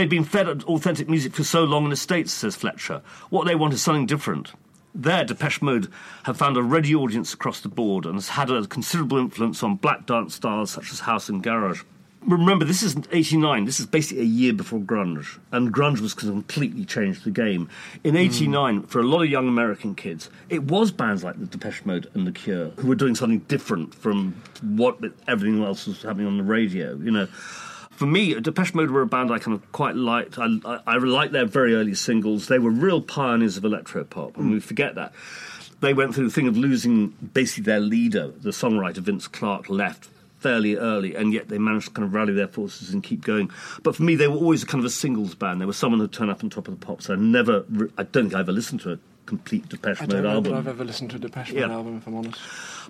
[0.00, 3.02] They've been fed authentic music for so long in the States, says Fletcher.
[3.28, 4.54] What they want is something different.
[4.94, 5.92] There, Depeche Mode
[6.22, 9.74] have found a ready audience across the board and has had a considerable influence on
[9.74, 11.82] black dance styles such as house and garage.
[12.22, 13.66] Remember, this is 89.
[13.66, 15.38] This is basically a year before grunge.
[15.52, 17.68] And grunge was completely changed the game.
[18.02, 18.22] In hmm.
[18.22, 22.10] 89, for a lot of young American kids, it was bands like the Depeche Mode
[22.14, 24.32] and The Cure who were doing something different from
[24.62, 24.96] what
[25.28, 27.28] everything else was happening on the radio, you know.
[28.00, 30.38] For me, Depeche Mode were a band I kind of quite liked.
[30.38, 32.48] I, I, I liked their very early singles.
[32.48, 34.62] They were real pioneers of electropop, and we mm.
[34.62, 35.12] forget that.
[35.80, 40.08] They went through the thing of losing basically their leader, the songwriter Vince Clarke, left
[40.38, 43.50] fairly early, and yet they managed to kind of rally their forces and keep going.
[43.82, 45.60] But for me, they were always kind of a singles band.
[45.60, 47.10] They were someone who'd turn up on top of the pops.
[47.10, 47.66] I never,
[47.98, 50.52] I don't think I ever listened to a complete Depeche I Mode don't know album.
[50.52, 51.66] that I've ever listened to a Depeche Yeah.
[51.66, 52.40] Mode album, if I'm honest.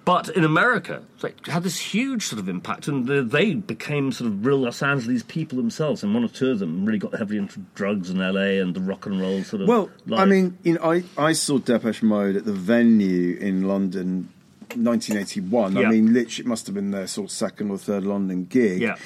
[0.04, 4.28] But in America, they had this huge sort of impact, and they- they became sort
[4.30, 6.02] of real Los Angeles people themselves.
[6.02, 8.80] And one or two of them really got heavily into drugs in LA and the
[8.80, 9.68] rock and roll sort of.
[9.68, 10.20] Well, life.
[10.20, 14.28] I mean, you know, I, I saw Depeche Mode at the venue in London,
[14.76, 15.76] 1981.
[15.76, 15.88] Yeah.
[15.88, 18.80] I mean, literally, it must have been their sort of second or third London gig.
[18.80, 18.96] Yeah.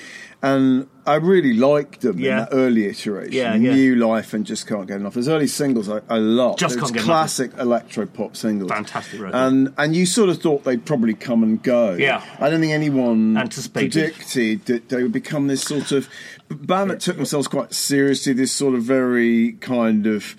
[0.42, 2.40] And I really liked them in Yeah.
[2.40, 3.32] that early iteration.
[3.32, 3.72] Yeah, yeah.
[3.74, 5.14] New Life and Just Can't Get Enough.
[5.14, 6.58] Those early singles I, I love.
[6.58, 7.06] Just Can't Get Enough.
[7.06, 8.70] classic electro pop singles.
[8.70, 9.34] Fantastic record.
[9.34, 11.94] And and you sort of thought they'd probably come and go.
[11.94, 12.22] Yeah.
[12.40, 13.92] I don't think anyone Anticipated.
[14.12, 16.10] predicted that they would become this sort of
[16.50, 18.34] band that took themselves quite seriously.
[18.34, 20.36] This sort of very kind of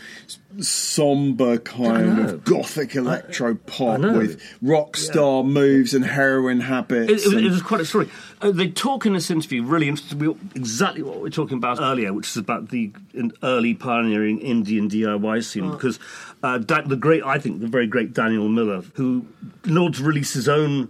[0.59, 7.11] somber kind of gothic electro pop with rock star moves and heroin habits.
[7.11, 8.09] It, it, and- it was quite a story.
[8.41, 12.13] Uh, they talk in this interview really interesting, exactly what we were talking about earlier,
[12.13, 15.71] which is about the in- early pioneering Indian DIY scene.
[15.71, 15.99] Because
[16.43, 19.25] uh, da- the great, I think, the very great Daniel Miller, who,
[19.65, 20.89] in order to release his own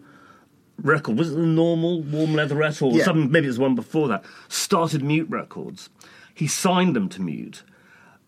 [0.81, 3.05] record, was it the normal Warm Leatherette or Yeah.
[3.05, 3.31] something?
[3.31, 4.23] Maybe it was one before that.
[4.49, 5.89] Started Mute Records.
[6.33, 7.63] He signed them to Mute.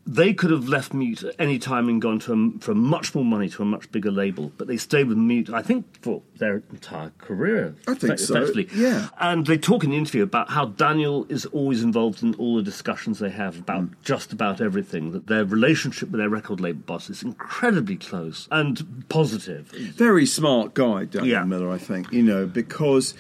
[0.10, 3.26] They could have left Mute at any time and gone to a, for much more
[3.26, 6.64] money to a much bigger label, but they stayed with Mute, I think, for their
[6.72, 7.76] entire career.
[7.88, 9.10] I think so, yeah.
[9.20, 12.64] And they talk in the interview about how Daniel is always involved in all the
[12.64, 13.89] discussions they have about Mm.
[14.03, 19.03] just about everything, that their relationship with their record label boss is incredibly close and
[19.10, 19.68] positive.
[19.97, 21.43] very smart guy, Daniel Yeah.
[21.43, 23.14] Miller, I think, you know, because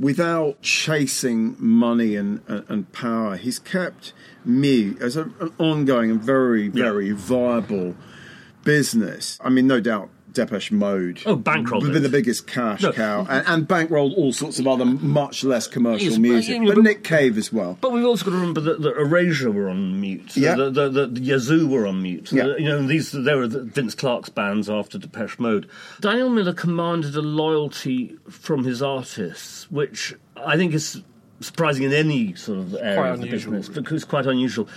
[0.00, 4.12] without chasing money and, and, and power, he's kept
[4.44, 7.94] me as a, an ongoing and very, very viable
[8.64, 9.38] business.
[9.42, 10.10] I mean, no doubt.
[10.32, 11.22] Depeche Mode.
[11.26, 12.90] Oh, bankrolled Would be the biggest cash No.
[12.90, 16.60] cow, and, and bankrolled all sorts of other much less commercial music.
[16.66, 17.78] But but- Nick Cave as well.
[17.80, 20.36] But we've also got to remember that, that Erasure were on mute.
[20.36, 20.56] Yeah.
[20.56, 22.32] The, the, the, the Yazoo were on mute.
[22.32, 22.48] Yeah.
[22.48, 25.68] The- you know, these they were the Vince Clarke's bands after Depeche Mode.
[26.00, 31.00] Daniel Miller commanded a loyalty from his artists, which I think is
[31.46, 33.52] surprising in any sort of area of the unusual.
[33.52, 34.68] business, because it's quite unusual.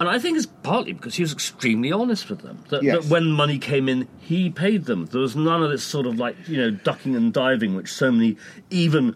[0.00, 2.58] And I think it's partly because he was extremely honest with them.
[2.70, 3.04] That, Yes.
[3.04, 5.06] that when money came in, he paid them.
[5.06, 8.10] There was none of this sort of like, you know, ducking and diving, which so
[8.10, 8.36] many
[8.70, 9.14] even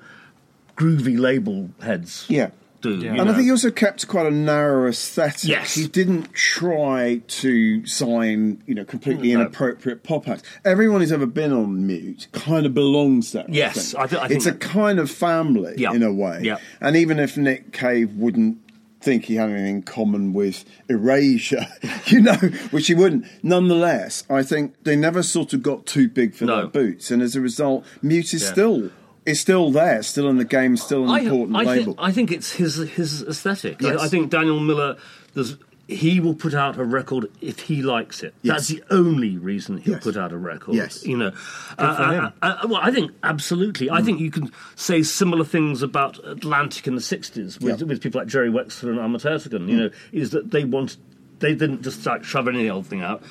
[0.77, 2.51] groovy label heads Yeah.
[2.87, 3.05] Do.
[3.05, 3.15] Yeah.
[3.15, 5.49] you And I think he also kept quite a narrow aesthetic.
[5.49, 5.75] Yes.
[5.75, 9.41] He didn't try to sign, you know, completely No.
[9.41, 10.43] inappropriate pop acts.
[10.65, 13.45] Everyone who's ever been on mute kind of belongs there.
[13.49, 14.23] Yes, I I think.
[14.23, 15.93] I think it's a kind of family Yeah.
[15.93, 16.41] in a way.
[16.43, 16.59] Yeah.
[16.81, 18.59] And even if Nick Cave wouldn't
[19.01, 21.67] think he had anything in common with Erasure,
[22.07, 22.35] you know,
[22.71, 23.25] which he wouldn't.
[23.43, 26.57] Nonetheless, I think they never sort of got too big for No.
[26.57, 28.53] their boots, and as a result, Mute is Yeah.
[28.53, 28.91] still
[29.27, 31.85] is still there, still in the game, still an I, important I label.
[31.95, 33.83] Think, I think it's his his aesthetic.
[33.83, 34.01] Yes.
[34.01, 34.97] I, I think Daniel Miller,
[35.35, 35.57] there's,
[35.89, 38.35] he will put out a record if he likes it.
[38.43, 38.55] Yes.
[38.55, 40.03] That's the only reason he'll Yes.
[40.05, 40.75] put out a record.
[40.75, 41.05] Yes.
[41.05, 41.33] you know.
[41.79, 42.25] Uh, him.
[42.25, 42.31] uh,
[42.63, 43.91] uh, well, I think absolutely.
[43.91, 47.81] I think you can say similar things about Atlantic in the '60s with.
[47.81, 47.89] Mm.
[47.89, 49.69] with people like Jerry Wexler and Ahmet Ertegun.
[49.69, 50.99] You know, is that they wanted,
[51.41, 53.23] they didn't just like shove any old thing out.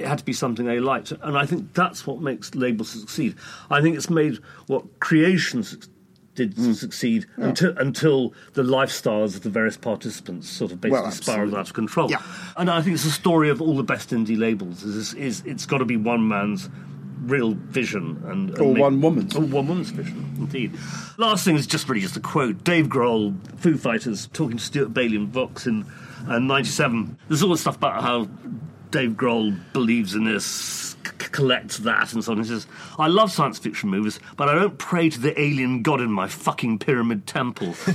[0.00, 3.34] It had to be something they liked, and I think that's what makes labels succeed.
[3.70, 5.84] I think it's made what creation suc-
[6.36, 6.74] did Mm.
[6.74, 11.66] succeed until until the lifestyles of the various participants sort of basically Well, spiraled out
[11.68, 12.10] of control.
[12.10, 12.22] Yeah.
[12.56, 14.82] And I think it's the story of all the best indie labels.
[14.84, 16.70] Is, is it's got to be one man's
[17.24, 19.36] real vision and, and Or make- one woman's.
[19.36, 20.72] or one woman's vision, indeed.
[21.18, 22.64] Last thing is just really just a quote.
[22.64, 25.84] Dave Grohl, Foo Fighters, talking to Stuart Bailie and Vox in
[26.28, 27.18] uh, '97.
[27.28, 28.28] There's all this stuff about how
[28.90, 32.38] Dave Grohl believes in this, c- collects that, and so on.
[32.38, 32.66] He says,
[32.98, 36.28] "I love science fiction movies, but I don't pray to the alien god in my
[36.28, 37.74] fucking pyramid temple."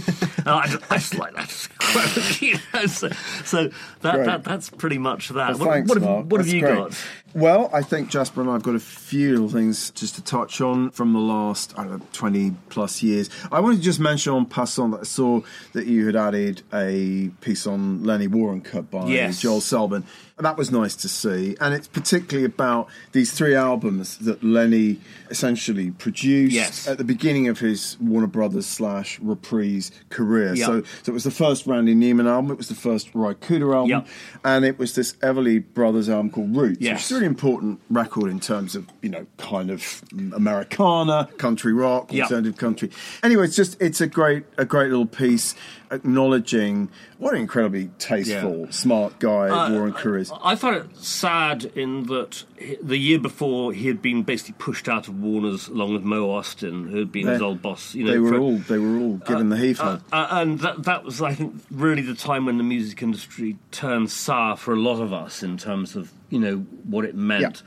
[0.46, 2.86] I, just, I just like that quote, you know.
[2.88, 3.10] So,
[3.43, 3.70] so
[4.02, 5.58] that, that, that's pretty much that.
[5.58, 6.26] Well, what thanks, what have, Mark.
[6.28, 6.76] what have you great.
[6.76, 7.06] got?
[7.36, 10.62] Well, I think Jasper and I have got a few little things just to touch
[10.62, 13.30] on from the last, I don't know, 20 plus years.
[13.52, 15.42] I wanted to just mention on Passant that I saw
[15.74, 19.42] that you had added a piece on Lenny Waronker by Yes.
[19.42, 20.04] Joel Selvin.
[20.38, 21.56] And that was nice to see.
[21.62, 26.88] And it's particularly about these three albums that Lenny essentially produced Yes.
[26.90, 30.54] at the beginning of his Warner Brothers slash reprise career.
[30.54, 30.66] Yeah.
[30.66, 33.74] So, so it was the first Randy Newman album, it was the first Ry Cooder
[33.74, 34.02] album, Yeah.
[34.44, 38.30] and it was this Everly Brothers album called Roots, which is really very important record
[38.30, 40.04] in terms of you know kind of
[40.34, 42.90] Americana, country rock, alternative country.
[43.24, 45.56] Anyway, it's just it's a great a great little piece
[45.92, 48.70] acknowledging what an incredibly tasteful, Yeah.
[48.72, 50.32] smart guy Uh, Waronker is.
[50.44, 54.88] I found it sad in that he- the year before he had been basically pushed
[54.90, 57.94] out of Warner's along with Mo Ostin, who had been his old boss.
[57.96, 60.60] You know, They were for- all they were all given the heave Uh, uh, and
[60.60, 64.74] that, that was, I think, really the time when the music industry turned sour for
[64.74, 67.64] a lot of us in terms of, you know, what it meant.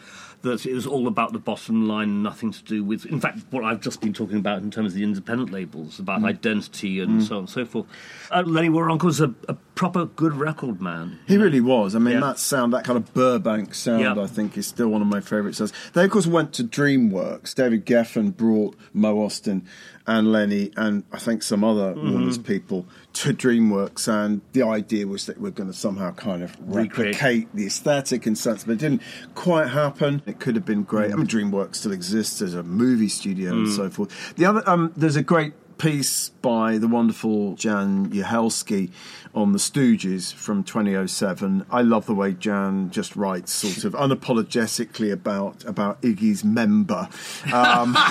[0.48, 3.64] That it was all about the bottom line, nothing to do with, in fact, what
[3.64, 6.26] I've just been talking about in terms of the independent labels, about Mm.
[6.28, 7.86] identity and so on and so forth.
[8.30, 11.18] Uh, Lenny Waronker was a, a proper good record man.
[11.26, 11.94] He really was.
[11.94, 12.20] I mean, Yeah.
[12.20, 14.20] that sound, that kind of Burbank sound, Yeah.
[14.20, 15.72] I think, is still one of my favourite sounds.
[15.92, 17.54] They, of course, went to DreamWorks.
[17.54, 19.62] David Geffen brought Mo Ostin
[20.08, 22.12] and Lenny and I think some other Mm-hmm.
[22.12, 24.08] Warner's people to DreamWorks.
[24.08, 27.14] And the idea was that we're going to somehow kind of Recreate.
[27.20, 29.02] replicate the aesthetic and sense, but it didn't
[29.34, 30.22] quite happen.
[30.26, 31.12] It could have been great.
[31.12, 34.34] I mean, DreamWorks still exists as a movie studio and so forth.
[34.36, 38.90] The other, um, there's a great piece by the wonderful Jaan Uhelszki
[39.38, 41.64] on the Stooges from 2007.
[41.70, 47.08] I love the way Jan just writes sort of unapologetically about about Iggy's member.
[47.52, 47.94] Um,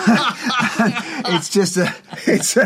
[1.30, 1.94] it's just a,
[2.26, 2.64] it's a,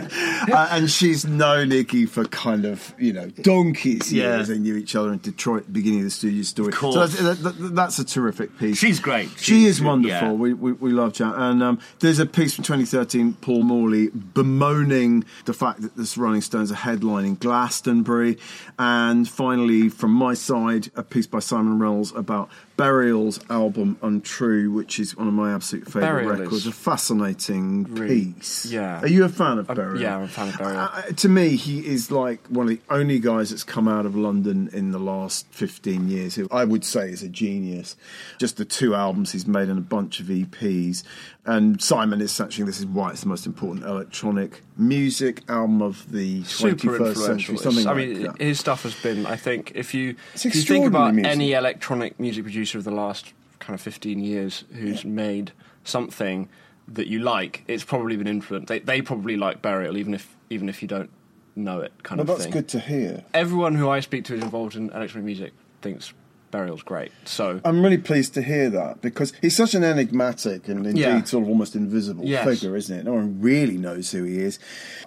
[0.51, 4.35] uh, and she's known Iggy for kind of you know donkeys Yeah.
[4.37, 4.47] years.
[4.49, 6.71] They knew each other in Detroit, beginning of the Stooges story.
[6.73, 8.77] So that's, that, that- that's a terrific piece.
[8.77, 9.29] She's great.
[9.37, 10.27] She She's- is wonderful.
[10.27, 10.31] yeah.
[10.33, 11.33] We, we, we love Jan.
[11.35, 16.41] And um, there's a piece from 2013, Paul Morley, bemoaning the fact that this Rolling
[16.41, 18.37] Stones are headlining Glastonbury.
[18.79, 22.49] And finally, from my side, a piece by Simon Reynolds about
[22.81, 26.53] Burial's album Untrue, which is one of my absolute favourite Burial records.
[26.65, 28.65] is A fascinating really- piece.
[28.65, 29.01] yeah.
[29.01, 30.01] Are you a fan of Um, Burial?
[30.01, 30.79] yeah, I'm a fan of Burial.
[30.81, 34.15] Uh, to me, he is like one of the only guys that's come out of
[34.15, 37.95] London in the last 15 years who I would say is a genius.
[38.39, 41.03] Just the two albums he's made and a bunch of EPs.
[41.45, 46.11] And Simon is saying this is why it's the most important electronic music album of
[46.11, 47.55] the super 21st century.
[47.55, 47.57] influential.
[47.57, 48.41] Something I like mean, that.
[48.41, 49.25] his stuff has been.
[49.25, 51.31] I think if you if you think about music.
[51.31, 55.51] any electronic music producer of the last kind of fifteen years who's made
[55.83, 56.49] something
[56.87, 58.67] that you like, it's probably been influenced.
[58.67, 61.09] They they probably like Burial, even if even if you don't
[61.55, 62.27] know it, kind of.
[62.27, 62.53] Well, of that's thing.
[62.61, 63.23] good to hear.
[63.33, 66.13] Everyone who I speak to is involved in electronic music thinks
[66.49, 67.11] Burial's great.
[67.25, 71.23] So I'm really pleased to hear that because he's such an enigmatic and indeed Yeah.
[71.23, 72.45] sort of almost invisible Yes.
[72.45, 73.05] figure, isn't it?
[73.05, 74.59] No one really knows who he is.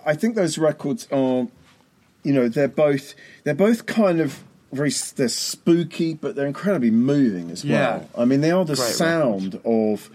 [0.06, 1.48] I think those records are,
[2.22, 4.42] you know, they're both they're both kind of
[4.74, 7.96] very they're spooky, but they're incredibly moving as Yeah.
[7.98, 8.08] well.
[8.18, 10.10] I mean, they are the Great sound of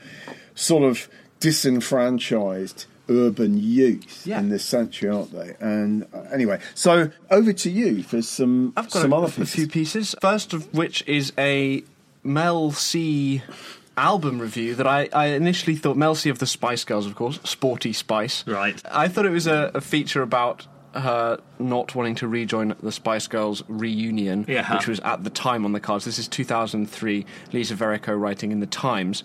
[0.55, 1.07] sort of
[1.39, 4.39] disenfranchised urban youth Yeah.
[4.39, 5.55] in this century, aren't they?
[5.59, 9.45] And uh, anyway, so over to you for some I've got some a, other a
[9.45, 10.15] few pieces.
[10.21, 11.83] First of which is a
[12.23, 13.41] Mel C
[13.97, 17.39] album review that I, I initially thought Mel C of the Spice Girls, of course,
[17.43, 18.43] Sporty Spice.
[18.45, 18.79] Right.
[18.91, 23.27] I thought it was a, a feature about her not wanting to rejoin the Spice
[23.27, 24.73] Girls reunion, Yeah.
[24.75, 26.05] which was at the time on the cards.
[26.05, 27.25] This is 2003.
[27.53, 29.23] Lisa Verrico writing in the Times.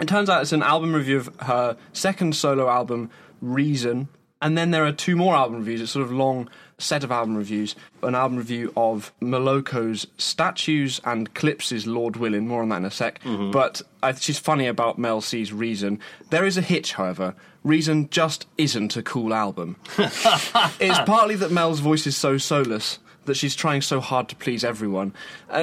[0.00, 4.08] It turns out it's an album review of her second solo album, Reason.
[4.42, 5.82] And then there are two more album reviews.
[5.82, 6.48] It's sort of long
[6.78, 7.76] set of album reviews.
[8.02, 12.48] An album review of Moloko's Statues and Clipse's Lord Willin.
[12.48, 13.22] More on that in a sec.
[13.22, 13.50] Mm-hmm.
[13.50, 15.98] But I, she's funny about Mel C's Reason.
[16.30, 17.34] There is a hitch, however.
[17.62, 19.76] Reason just isn't a cool album.
[19.98, 24.64] it's partly that Mel's voice is so soulless that she's trying so hard to please
[24.64, 25.12] everyone.
[25.50, 25.60] Uh,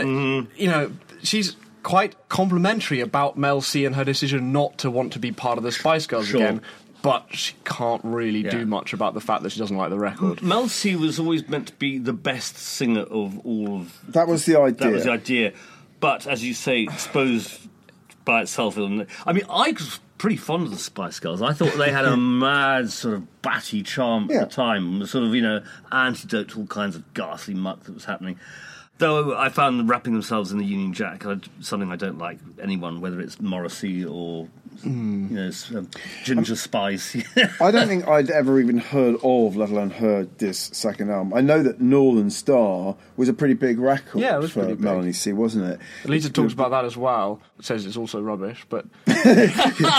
[0.56, 0.92] You know,
[1.24, 5.58] she's quite complimentary about Mel C and her decision not to want to be part
[5.58, 6.42] of the Spice Girls Sure.
[6.42, 6.62] again.
[7.02, 8.52] But she can't really Yeah.
[8.52, 10.42] do much about the fact that she doesn't like the record.
[10.42, 14.46] Mel C was always meant to be the best singer of all of that was
[14.46, 14.78] the idea.
[14.88, 15.54] That was the idea.
[16.00, 17.68] But as you say, exposed
[18.26, 18.78] by itself.
[18.78, 21.42] I mean, I was pretty fond of the Spice Girls.
[21.42, 24.42] I thought they had a mad sort of batty charm Yeah.
[24.42, 25.62] at the time, sort of you know
[25.92, 28.40] antidote to all kinds of ghastly muck that was happening.
[29.00, 31.24] Though I found wrapping themselves in the Union Jack
[31.62, 34.48] something I don't like anyone, whether it's Morrissey or
[34.84, 35.90] you know s- um,
[36.24, 37.16] Ginger Spice.
[37.62, 41.34] I don't think I'd ever even heard of, let alone heard this second album.
[41.34, 44.76] I know that Northern Star was a pretty big record Yeah, it was for pretty
[44.76, 44.84] big.
[44.84, 45.80] Melanie C, wasn't it?
[46.06, 47.42] Lisa talks about that as well.
[47.62, 48.86] Says it's also rubbish, but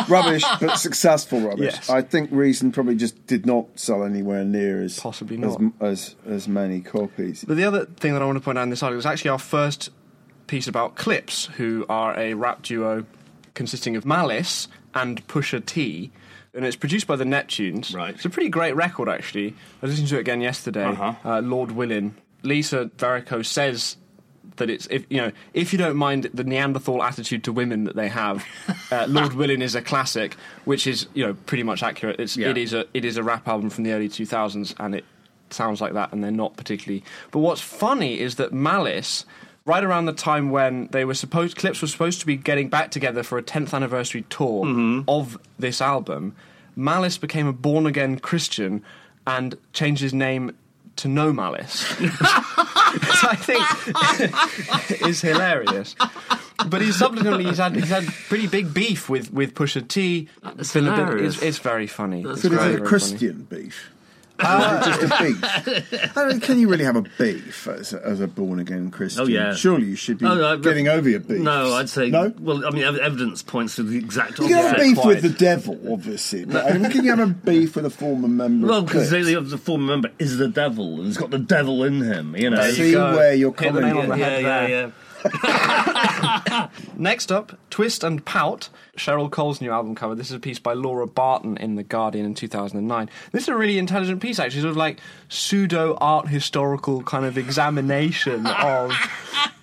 [0.09, 1.75] rubbish, but successful rubbish.
[1.75, 1.91] Yes.
[1.91, 6.49] I think Reason probably just did not sell anywhere near as Possibly as, as as
[6.49, 7.45] many copies.
[7.47, 9.31] But the other thing that I want to point out in this article is actually
[9.31, 9.91] our first
[10.47, 13.05] piece about Clipse, who are a rap duo
[13.59, 16.11] consisting of Malice and Pusha T.
[16.54, 17.94] And it's produced by the Neptunes.
[17.94, 18.14] Right.
[18.14, 19.54] It's a pretty great record, actually.
[19.82, 20.84] I listened to it again yesterday.
[20.84, 21.14] Uh-huh.
[21.24, 22.14] Uh, Lord Willin.
[22.42, 23.96] Lisa Verrico says
[24.56, 27.96] that it's if you know if you don't mind the Neanderthal attitude to women that
[27.96, 28.44] they have,
[28.92, 32.18] uh, Lord Willin is a classic, which is you know pretty much accurate.
[32.20, 32.50] It's Yeah.
[32.50, 35.04] it is a it is a rap album from the early 2000s, and it
[35.50, 37.02] sounds like that, and they're not particularly.
[37.32, 39.24] But what's funny is that Malice.
[39.69, 42.91] Right around the time when they were supposed, Clipse were supposed to be getting back
[42.91, 45.03] together for a 10th anniversary tour mm-hmm.
[45.07, 46.35] of this album,
[46.75, 48.83] Malice became a born again Christian
[49.27, 50.57] and changed his name
[50.97, 51.83] to No Malice.
[52.01, 55.95] Which I think is hilarious.
[56.66, 60.29] But he's subsequently he's had he's had pretty big beef with with Pusha T.
[60.43, 61.35] That's Been a bit- hilarious.
[61.35, 62.23] it's, it's very funny.
[62.23, 63.91] That's It's But is very, a very Christian beef?
[64.39, 66.12] Or is it just a beef?
[66.16, 69.22] I mean, can you really have a beef as a, as a born again Christian?
[69.22, 69.55] Oh, yeah.
[69.55, 71.41] Surely you should be Oh, no, getting over your beef.
[71.41, 72.32] No, I'd say no.
[72.39, 75.07] Well, I mean, evidence points to the exact You can have a beef quite.
[75.09, 76.45] with the devil, obviously.
[76.45, 78.66] But I mean, can you have a beef with a former member?
[78.68, 79.26] Well, because Clipse?
[79.26, 82.36] the, the former member is the devil, and he's got the devil in him.
[82.36, 82.57] You know.
[82.59, 83.16] There you See go.
[83.16, 84.11] where you're coming nail on from.
[84.11, 84.68] the yeah, head yeah, there.
[84.86, 84.91] yeah.
[86.97, 90.14] Next up, Twist and Pout, Cheryl Cole's new album cover.
[90.14, 93.11] This is a piece by Laura Barton in The Guardian in 2009.
[93.33, 97.39] This is a really intelligent piece, actually, sort of like pseudo art historical kind of
[97.39, 98.93] examination of.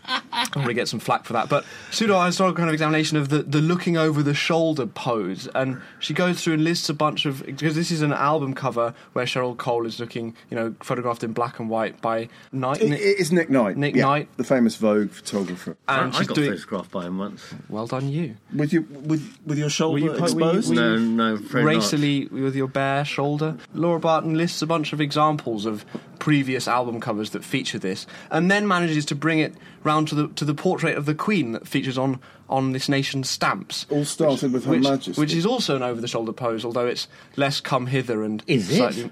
[0.08, 3.30] I'm going to get some flack for that, but pseudo historical kind of examination of
[3.30, 5.47] the, the looking over the shoulder pose.
[5.56, 7.45] And she goes through and lists a bunch of.
[7.45, 11.34] Because this is an album cover where Cheryl Cole is looking, you know, photographed in
[11.34, 12.82] black and white by Knight.
[12.82, 13.78] It- it's Nick Knight.
[13.78, 14.30] Nick yeah, Knight.
[14.38, 15.76] the famous Vogue photographer.
[15.88, 16.51] and I she's got doing.
[16.51, 17.53] photographed by him once.
[17.70, 18.36] Well done, you.
[18.53, 20.70] With your with with your shoulder Were you- were you- exposed.
[20.70, 22.32] were you- No, no, afraid not.
[22.32, 23.58] with your bare shoulder.
[23.74, 25.86] Laura Barton lists a bunch of examples of
[26.26, 29.53] previous album covers that feature this, and then manages to bring it
[29.84, 32.19] round to the to the portrait of the Queen that features on
[32.49, 33.86] on this nation's stamps.
[33.91, 35.21] All started with Her which, Majesty.
[35.21, 38.71] which is also an over the shoulder pose, although it's less come hither and Is
[38.71, 38.76] it?
[38.78, 39.11] slightly.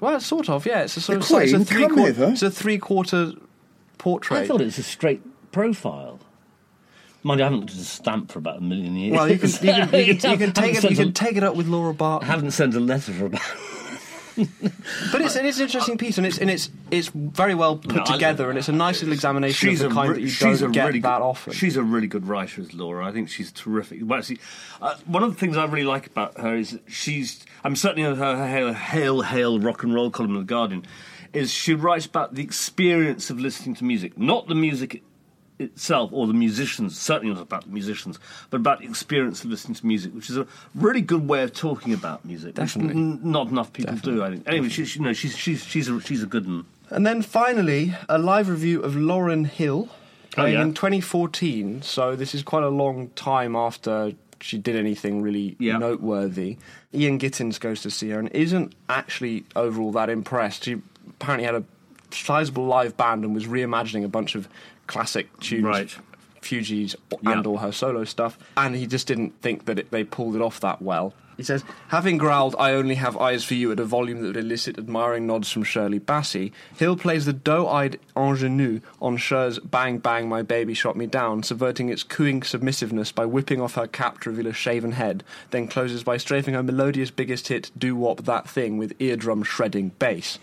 [0.00, 0.82] Well, it's sort of, yeah.
[0.82, 2.28] It's a sort The of it's a three come quarter, hither?
[2.32, 3.32] it's a three quarter
[3.96, 4.36] portrait.
[4.40, 6.20] I thought it was a straight profile.
[7.22, 9.14] Mind you, I haven't looked at a stamp for about a million years.
[9.14, 10.90] well, you can, you can, you can, you can Haven't take it.
[10.90, 12.28] You can take it up with Laura Barton.
[12.28, 13.40] haven't sent a letter for about.
[14.36, 17.94] But it's, it is an interesting piece, and it's and it's it's very well put
[17.96, 20.60] No, together, and it's a nice little examination of the kind re- that you she's
[20.60, 21.52] don't a get really that good, often.
[21.52, 23.06] She's a really good writer, as Laura.
[23.06, 24.00] I think she's terrific.
[24.02, 24.38] Well, actually,
[24.80, 27.44] uh, one of the things I really like about her is she's.
[27.64, 30.84] I'm certainly on her hail, hail, hail rock and roll column in the Guardian.
[31.32, 35.02] Is she writes about the experience of listening to music, not the music
[35.62, 36.98] itself or the musicians.
[36.98, 38.18] Certainly not about the musicians,
[38.50, 41.52] but about the experience of listening to music, which is a really good way of
[41.54, 42.54] talking about music.
[42.54, 42.94] Definitely.
[43.00, 44.22] n- not enough people do.
[44.22, 44.48] I think.
[44.48, 46.64] Anyway, she, she, no, she's she's she's a, she's a good one.
[46.90, 49.94] and then finally, a live review of Lauryn Hill, oh,
[50.32, 50.62] playing yeah.
[50.62, 51.82] in 2014.
[51.82, 55.78] So this is quite a long time after she did anything really Yeah.
[55.78, 56.58] noteworthy.
[56.92, 60.64] Ian Gittins goes to see her and isn't actually overall that impressed.
[60.64, 61.64] She apparently had a
[62.10, 64.48] sizable live band and was reimagining a bunch of
[64.86, 65.64] classic tunes.
[65.64, 65.96] Right.
[66.40, 67.32] Fugees Yeah.
[67.32, 70.42] and all her solo stuff, and he just didn't think that it, they pulled it
[70.42, 71.14] off that well.
[71.36, 74.36] He says, having growled, I only have eyes for you at a volume that would
[74.36, 79.98] elicit admiring nods from Shirley Bassey, Hill plays the doe eyed ingenue on Cher's Bang
[79.98, 84.20] Bang My Baby Shot Me Down, subverting its cooing submissiveness by whipping off her cap
[84.20, 85.22] to reveal a shaven head,
[85.52, 89.90] then closes by strafing her melodious biggest hit, Doo Wop That Thing, with eardrum shredding
[90.00, 90.38] bass.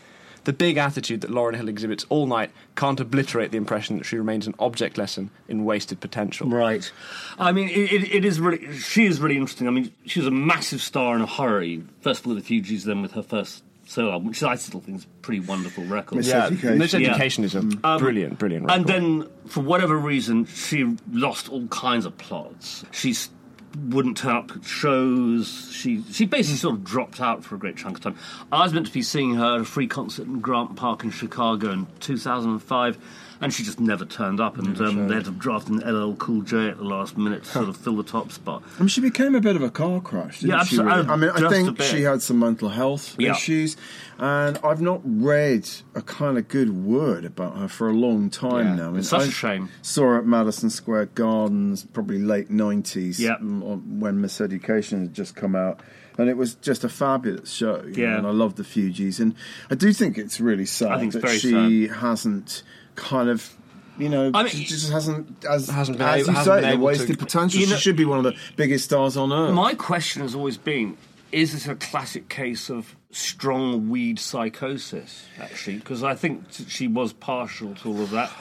[0.45, 4.17] The big attitude that Lauryn Hill exhibits all night can't obliterate the impression that she
[4.17, 6.49] remains an object lesson in wasted potential.
[6.49, 6.91] Right.
[7.37, 8.77] I mean, it, it, it is really.
[8.77, 9.67] She is really interesting.
[9.67, 11.83] I mean, she was a massive star in a hurry.
[12.01, 15.05] First with the Fugees, then with her first solo album, which I still think is
[15.05, 16.17] a pretty wonderful record.
[16.17, 16.77] Miss Yeah, Education.
[16.77, 17.09] Miss Yeah.
[17.09, 17.83] Education is a mm.
[17.83, 18.77] um, brilliant, brilliant record.
[18.77, 22.85] And then, for whatever reason, she lost all kinds of plots.
[22.91, 23.29] She s-
[23.77, 25.69] wouldn't turn up at shows.
[25.71, 28.17] She she basically sort of dropped out for a great chunk of time.
[28.51, 31.11] I was meant to be seeing her at a free concert in Grant Park in
[31.11, 32.97] Chicago in 2005,
[33.41, 34.57] and she just never turned up.
[34.57, 37.49] And um, they had to draft an LL Cool J at the last minute to
[37.49, 38.63] sort of fill the top spot.
[38.77, 40.77] I mean, she became a bit of a car crash, didn't Yeah, she?
[40.79, 41.07] really?
[41.07, 43.31] I mean, I think she had some mental health Yeah.
[43.31, 43.77] issues,
[44.19, 48.67] and I've not read a kind of good word about her for a long time
[48.67, 48.75] Yeah.
[48.75, 48.87] now.
[48.87, 49.69] I mean, It's such I a shame.
[49.81, 53.37] Saw her at Madison Square Gardens, probably late nineties, Yeah.
[53.39, 55.79] when Miseducation had just come out.
[56.17, 57.81] And it was just a fabulous show.
[57.89, 58.09] Yeah.
[58.11, 59.35] know, and I love the Fugees, and
[59.71, 62.63] I do think it's really sad I think it's that very she hasn't
[62.95, 63.49] kind of.
[63.97, 66.61] You know, I mean, she just hasn't, as, Hasn't been as able- you hasn't say,
[66.61, 67.59] been the able to- wasted potential.
[67.59, 69.53] You she should be one of the biggest stars on earth.
[69.53, 70.95] My question has always been:
[71.31, 75.25] Is this a classic case of strong weed psychosis?
[75.39, 78.31] Actually, because I think t- she was partial to all of that.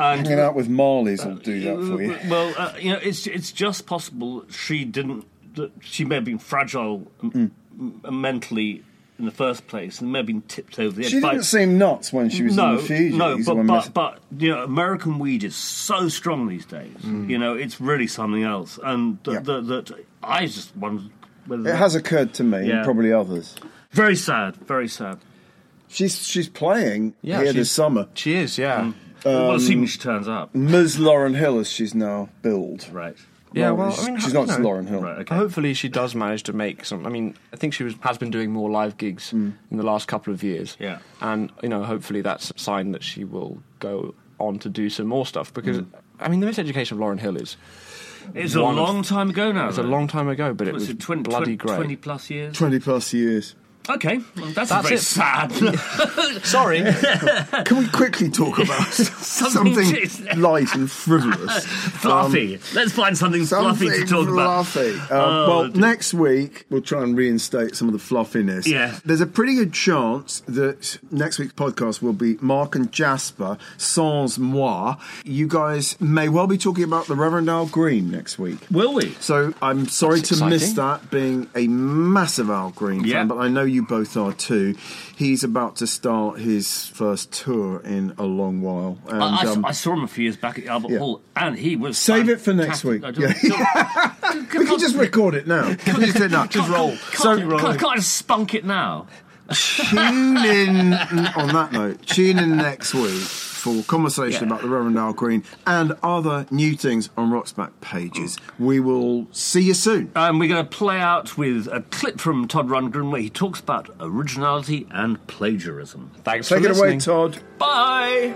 [0.00, 2.16] And Hanging out with Marleys will do that for you.
[2.30, 5.26] Well, uh, you know, it's it's just possible that she didn't.
[5.54, 7.50] That she may have been fragile Mm.
[7.78, 8.82] m- mentally
[9.18, 11.10] in the first place and may have been tipped over the edge.
[11.10, 13.12] She by- didn't seem nuts when she was no, in the Fugees.
[13.12, 16.96] no, but, but, but you know, American weed is so strong these days.
[17.04, 19.40] You know, it's really something else, and th- Yeah.
[19.42, 21.10] th- that I just wondered
[21.46, 22.76] whether it that- has occurred to me Yeah.
[22.76, 23.56] and probably others.
[23.90, 25.18] very sad, very sad.
[25.88, 28.08] She's she's playing Yeah, here she's- this summer.
[28.14, 28.80] She is, yeah.
[28.80, 30.96] Um, well, see when um, she turns up, Ms.
[30.96, 32.88] Lauryn Hill, as she's now billed.
[32.92, 33.16] right?
[33.52, 35.00] Yeah, Lauryn- well, I she's, mean, she's you not just know, Lauryn Hill.
[35.02, 35.34] Right, okay.
[35.36, 37.06] Hopefully, she does manage to make some.
[37.06, 39.52] I mean, I think she was has been doing more live gigs mm.
[39.70, 40.76] in the last couple of years.
[40.80, 40.98] Yeah.
[41.20, 45.06] and you know, hopefully, that's a sign that she will go on to do some
[45.06, 45.52] more stuff.
[45.52, 45.86] Because mm.
[46.18, 47.56] I mean, the miseducation of Lauryn Hill is
[48.34, 49.68] It's a One of- long time ago now.
[49.68, 49.88] it's a though.
[49.88, 51.76] long time ago, but it Was was it 20, bloody 20, great.
[51.76, 52.56] 20 plus years?
[52.56, 53.54] Twenty plus years.
[53.90, 55.00] Okay, well, that's, That's very it.
[55.00, 55.52] sad.
[56.44, 56.82] Sorry,
[57.64, 61.64] Can we quickly talk about something, Something- light and frivolous?
[61.66, 62.60] fluffy.
[62.74, 64.66] Let's find something, Something fluffy to talk about.
[64.66, 64.92] fluffy.
[65.12, 65.80] Um, Oh, well, dear.
[65.80, 68.66] next week we'll try and reinstate some of the fluffiness.
[68.68, 68.98] Yeah.
[69.04, 74.38] There's a pretty good chance that next week's podcast will be Mark and Jasper sans
[74.38, 74.96] moi.
[75.24, 78.58] You guys may well be talking about the Reverend Al Green next week.
[78.70, 79.10] Will we?
[79.14, 83.18] So I'm sorry That's to miss that, being a massive Al Green Yeah.
[83.20, 84.76] fan, but I know you both are too.
[85.16, 88.98] He's about to start his first tour in a long while.
[89.08, 90.98] And, I, I, um, I saw him a few years back at Albert Yeah.
[90.98, 91.98] Hall, and he was.
[91.98, 93.02] Save it for next week.
[93.04, 93.32] I Yeah.
[94.58, 95.74] we can just record it now.
[95.74, 96.46] Can we just do it now?
[96.46, 96.90] Can't- roll.
[96.90, 99.06] Can't, So- can't, can't, can't I just spunk it now?
[99.52, 102.06] tune in on that note.
[102.06, 103.20] Tune in next week
[103.62, 104.54] for conversation Yeah.
[104.54, 108.36] about the Reverend Al Green and other new things on Rock's back pages.
[108.58, 110.10] We will see you soon.
[110.16, 113.60] And we're going to play out with a clip from Todd Rundgren where he talks
[113.60, 116.10] about originality and plagiarism.
[116.24, 116.98] thanks Take for it away, listening.
[117.00, 117.38] Todd.
[117.58, 118.34] Bye!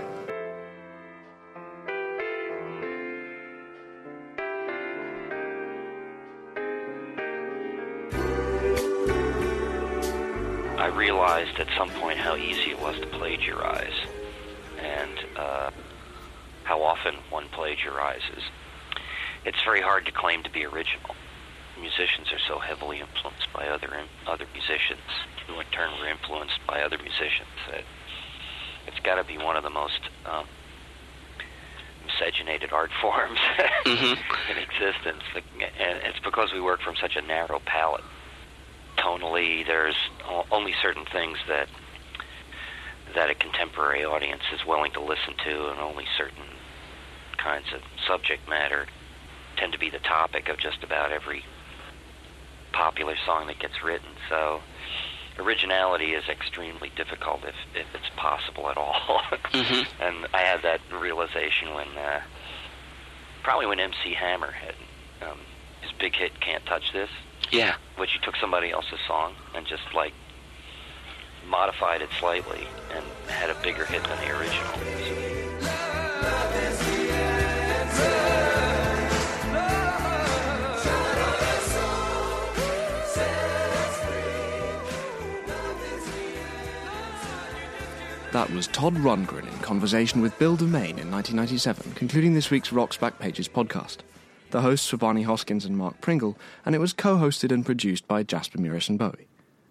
[10.79, 13.93] I realized at some point how easy it was to plagiarize
[14.79, 15.71] and uh,
[16.63, 18.43] how often one plagiarizes.
[19.45, 21.15] It's very hard to claim to be original.
[21.79, 23.89] Musicians are so heavily influenced by other
[24.25, 25.07] other musicians,
[25.45, 27.53] who in turn were influenced by other musicians.
[27.69, 27.83] That
[28.87, 30.45] it's got to be one of the most um,
[32.05, 33.39] miscegenated art forms
[33.85, 38.03] in existence, and it's because we work from such a narrow palette
[38.97, 39.95] tonally there's
[40.51, 41.67] only certain things that
[43.17, 46.43] that a contemporary audience is willing to listen to and only certain
[47.37, 48.85] kinds of subject matter
[49.57, 51.43] tend to be the topic of just about every
[52.73, 54.09] popular song that gets written.
[54.29, 54.61] So
[55.39, 59.21] originality is extremely difficult if, if it's possible at all.
[59.99, 62.21] And I had that realization when uh,
[63.41, 64.75] probably when MC Hammer had
[65.27, 65.39] um,
[65.81, 67.09] his big hit Can't Touch This
[67.51, 67.75] Yeah.
[67.97, 70.13] which he took somebody else's song and just like
[71.49, 75.77] modified it slightly and had a bigger hit than the original.
[88.33, 92.95] That was Todd Rundgren in conversation with Bill DeMain in 1997, concluding this week's Rocks
[92.95, 93.97] Back Pages podcast.
[94.51, 98.21] The hosts were Barney Hoskyns and Mark Pringle, and it was co-hosted and produced by
[98.23, 99.27] Jasper Murison Bowie.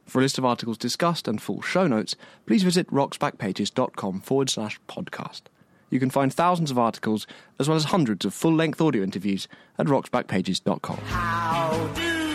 [0.07, 4.81] For a list of articles discussed and full show notes, please visit rocksbackpages.com forward slash
[4.89, 5.43] podcast.
[5.91, 7.27] You can find thousands of articles,
[7.59, 9.47] as well as hundreds of full-length audio interviews
[9.79, 10.97] at rocksbackpages.com.
[10.99, 12.26] How do